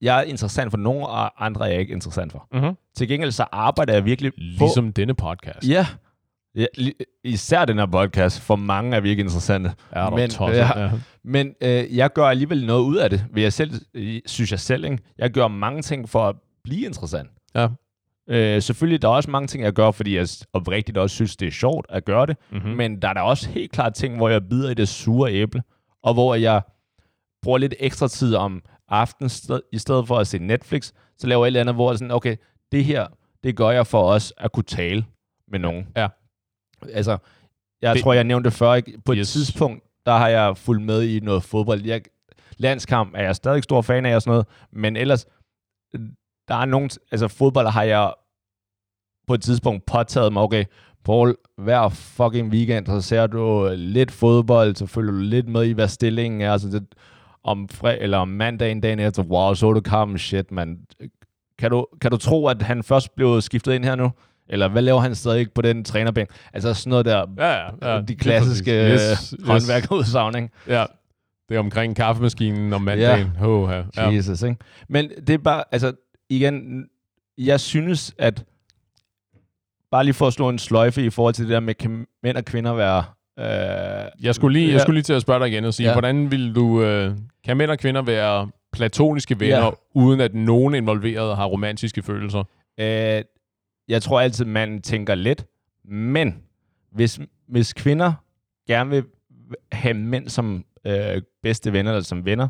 [0.00, 2.48] Jeg er interessant for nogen, og andre er jeg ikke interessant for.
[2.52, 2.74] Mm-hmm.
[2.96, 5.58] Til gengæld så arbejder jeg virkelig Ligesom denne podcast.
[5.60, 5.66] på...
[5.66, 5.86] Ja.
[6.56, 6.66] ja
[7.24, 8.40] især den her podcast.
[8.40, 9.72] For mange er vi ikke interessante.
[9.90, 10.56] Er du Men- tosset?
[10.58, 10.80] ja.
[10.80, 10.90] Ja.
[11.24, 14.60] Men øh, jeg gør alligevel noget ud af det, vil jeg selv, øh, synes jeg
[14.60, 14.84] selv.
[14.84, 14.98] Ikke?
[15.18, 17.30] Jeg gør mange ting for at blive interessant.
[17.54, 17.68] Ja.
[18.30, 21.48] Øh, selvfølgelig, der er også mange ting, jeg gør, fordi jeg oprigtigt også synes, det
[21.48, 22.36] er sjovt at gøre det.
[22.52, 22.70] Mm-hmm.
[22.70, 25.62] Men der er der også helt klart ting, hvor jeg bider i det sure æble,
[26.02, 26.62] og hvor jeg
[27.42, 29.30] bruger lidt ekstra tid om aftenen,
[29.72, 32.10] i stedet for at se Netflix, så laver jeg et eller andet, hvor jeg sådan,
[32.12, 32.36] okay,
[32.72, 33.06] det her,
[33.42, 35.04] det gør jeg for os at kunne tale
[35.48, 35.86] med nogen.
[35.96, 36.08] Ja.
[36.92, 37.18] Altså,
[37.82, 39.00] jeg Det- tror, jeg nævnte før, ikke?
[39.04, 39.32] på et Yes.
[39.32, 41.84] tidspunkt, der har jeg fulgt med i noget fodbold.
[41.84, 42.02] Jeg,
[42.56, 45.26] landskamp er jeg stadig stor fan af og sådan noget, men ellers,
[46.48, 48.14] der er nogen, altså fodbold har jeg
[49.26, 50.64] på et tidspunkt påtaget mig, okay,
[51.04, 55.72] Paul, hver fucking weekend, så ser du lidt fodbold, så følger du lidt med i,
[55.72, 56.86] hvad stillingen er, altså det,
[57.44, 60.78] om, fre, eller om mandagen dagen efter, wow, så du kampen, shit, man.
[61.58, 64.10] Kan du, kan du tro, at han først blev skiftet ind her nu?
[64.48, 66.28] Eller hvad laver han stadig på den trænerbænk?
[66.52, 68.00] Altså sådan noget der, Ja, ja, ja.
[68.00, 69.34] de klassiske yes, yes.
[69.44, 70.48] håndværkerudsagn, ikke?
[70.68, 70.84] Ja.
[71.48, 73.32] Det er omkring kaffemaskinen om mandagen.
[73.40, 73.46] Ja.
[73.46, 74.08] Oh, ja.
[74.10, 74.56] Jesus, ikke?
[74.88, 75.92] Men det er bare, altså,
[76.30, 76.84] igen,
[77.38, 78.44] jeg synes, at
[79.90, 82.36] bare lige for at slå en sløjfe i forhold til det der med, kan mænd
[82.36, 83.04] og kvinder være...
[83.38, 85.92] Øh, Jeg skulle, lige, jeg skulle lige til at spørge dig igen og sige, Ja.
[85.94, 86.82] hvordan vil du...
[86.82, 89.70] Øh, kan mænd og kvinder være platoniske venner, Ja.
[89.94, 92.44] uden at nogen involveret har romantiske følelser?
[92.80, 93.22] Øh,
[93.88, 95.44] jeg tror altid, man tænker lidt,
[95.84, 96.42] men
[96.92, 98.12] hvis, hvis kvinder
[98.66, 99.04] gerne vil
[99.72, 102.48] have mænd som øh, bedste venner eller som venner,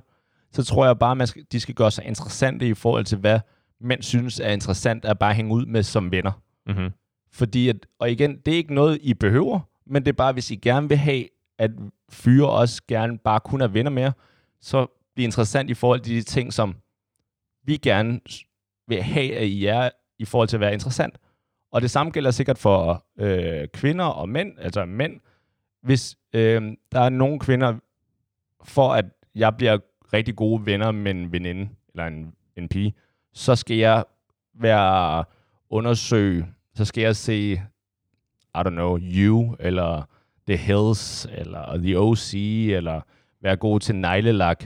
[0.52, 3.40] så tror jeg bare, man skal, de skal gøre sig interessante i forhold til, hvad
[3.80, 6.32] mænd synes er interessant at bare hænge ud med som venner.
[6.66, 6.90] Mm-hmm.
[7.30, 10.50] Fordi, at, og igen, det er ikke noget, I behøver, men det er bare, hvis
[10.50, 11.24] I gerne vil have,
[11.58, 11.70] at
[12.10, 14.12] fyre også gerne bare kun er venner med,
[14.60, 16.76] så bliver interessant i forhold til de ting, som
[17.64, 18.20] vi gerne
[18.88, 21.18] vil have, at I er i forhold til at være interessant.
[21.72, 25.20] Og det samme gælder sikkert for øh, kvinder og mænd, altså mænd.
[25.82, 26.62] Hvis øh,
[26.92, 27.74] der er nogle kvinder,
[28.64, 29.04] for at
[29.34, 29.78] jeg bliver
[30.12, 32.94] rigtig gode venner med en veninde, eller en, en pige,
[33.32, 34.04] så skal jeg
[34.54, 35.24] være
[35.70, 36.46] undersøge,
[36.78, 37.52] så skal jeg se,
[38.54, 40.08] I don't know, You, eller
[40.48, 42.34] The Hills, eller The O.C.,
[42.70, 43.00] eller
[43.42, 44.64] være god til neglelak,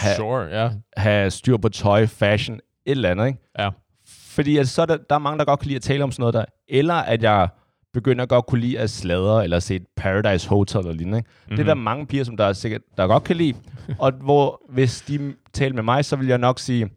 [0.00, 0.70] Ha- Sure, ja.
[0.96, 3.38] have styr på tøj, fashion, et eller andet, ikke?
[3.58, 3.70] Ja.
[4.06, 6.12] Fordi at så er der, der er mange, der godt kan lide at tale om
[6.12, 6.44] sådan noget der.
[6.68, 7.48] Eller at jeg
[7.92, 11.18] begynder godt kunne lide at sladre, eller se et Paradise Hotel eller lignende.
[11.18, 11.28] Ikke?
[11.44, 11.56] Mm-hmm.
[11.56, 13.54] Det er der mange piger, som der, er sikkert, der godt kan lide.
[13.98, 16.90] og hvor, hvis de taler med mig, så vil jeg nok sige,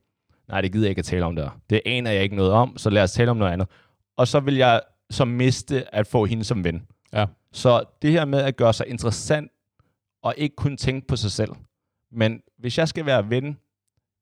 [0.50, 1.60] nej, det gider jeg ikke at tale om der.
[1.70, 3.68] Det aner jeg ikke noget om, så lad os tale om noget andet.
[4.18, 6.88] Og så vil jeg så miste at få hende som ven.
[7.14, 7.26] Ja.
[7.52, 9.52] Så det her med at gøre sig interessant,
[10.22, 11.52] og ikke kun tænke på sig selv.
[12.12, 13.58] Men hvis jeg skal være ven,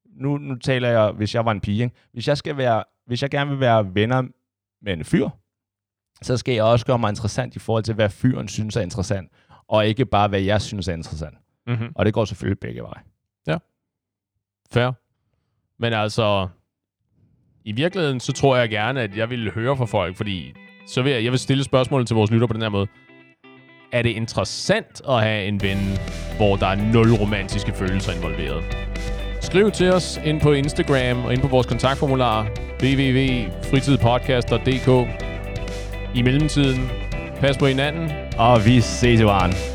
[0.06, 1.96] nu, nu taler jeg, hvis jeg var en pige, ikke?
[2.12, 4.24] hvis jeg skal være, hvis jeg gerne vil være venner
[4.82, 5.30] med en fyr,
[6.22, 9.32] så skal jeg også gøre mig interessant i forhold til, hvad fyren synes er interessant,
[9.68, 11.38] og ikke bare, hvad jeg synes er interessant.
[11.68, 11.92] Mm-hmm.
[11.96, 13.02] Og det går selvfølgelig begge veje.
[14.72, 14.92] Fair.
[15.80, 16.48] Men altså,
[17.66, 20.54] i virkeligheden, så tror jeg gerne, at jeg ville høre fra folk, fordi
[20.88, 22.88] så vil jeg, jeg vil stille spørgsmålet til vores lytter på den her måde.
[23.92, 25.78] Er det interessant at have en ven,
[26.38, 28.64] hvor der er nul romantiske følelser involveret?
[29.42, 32.48] Skriv til os ind på Instagram og ind på vores kontaktformular
[32.84, 34.90] www.fritidpodcast.dk
[36.16, 36.90] I mellemtiden,
[37.40, 38.12] pas på hinanden.
[38.38, 39.75] Og vi ses, i varen.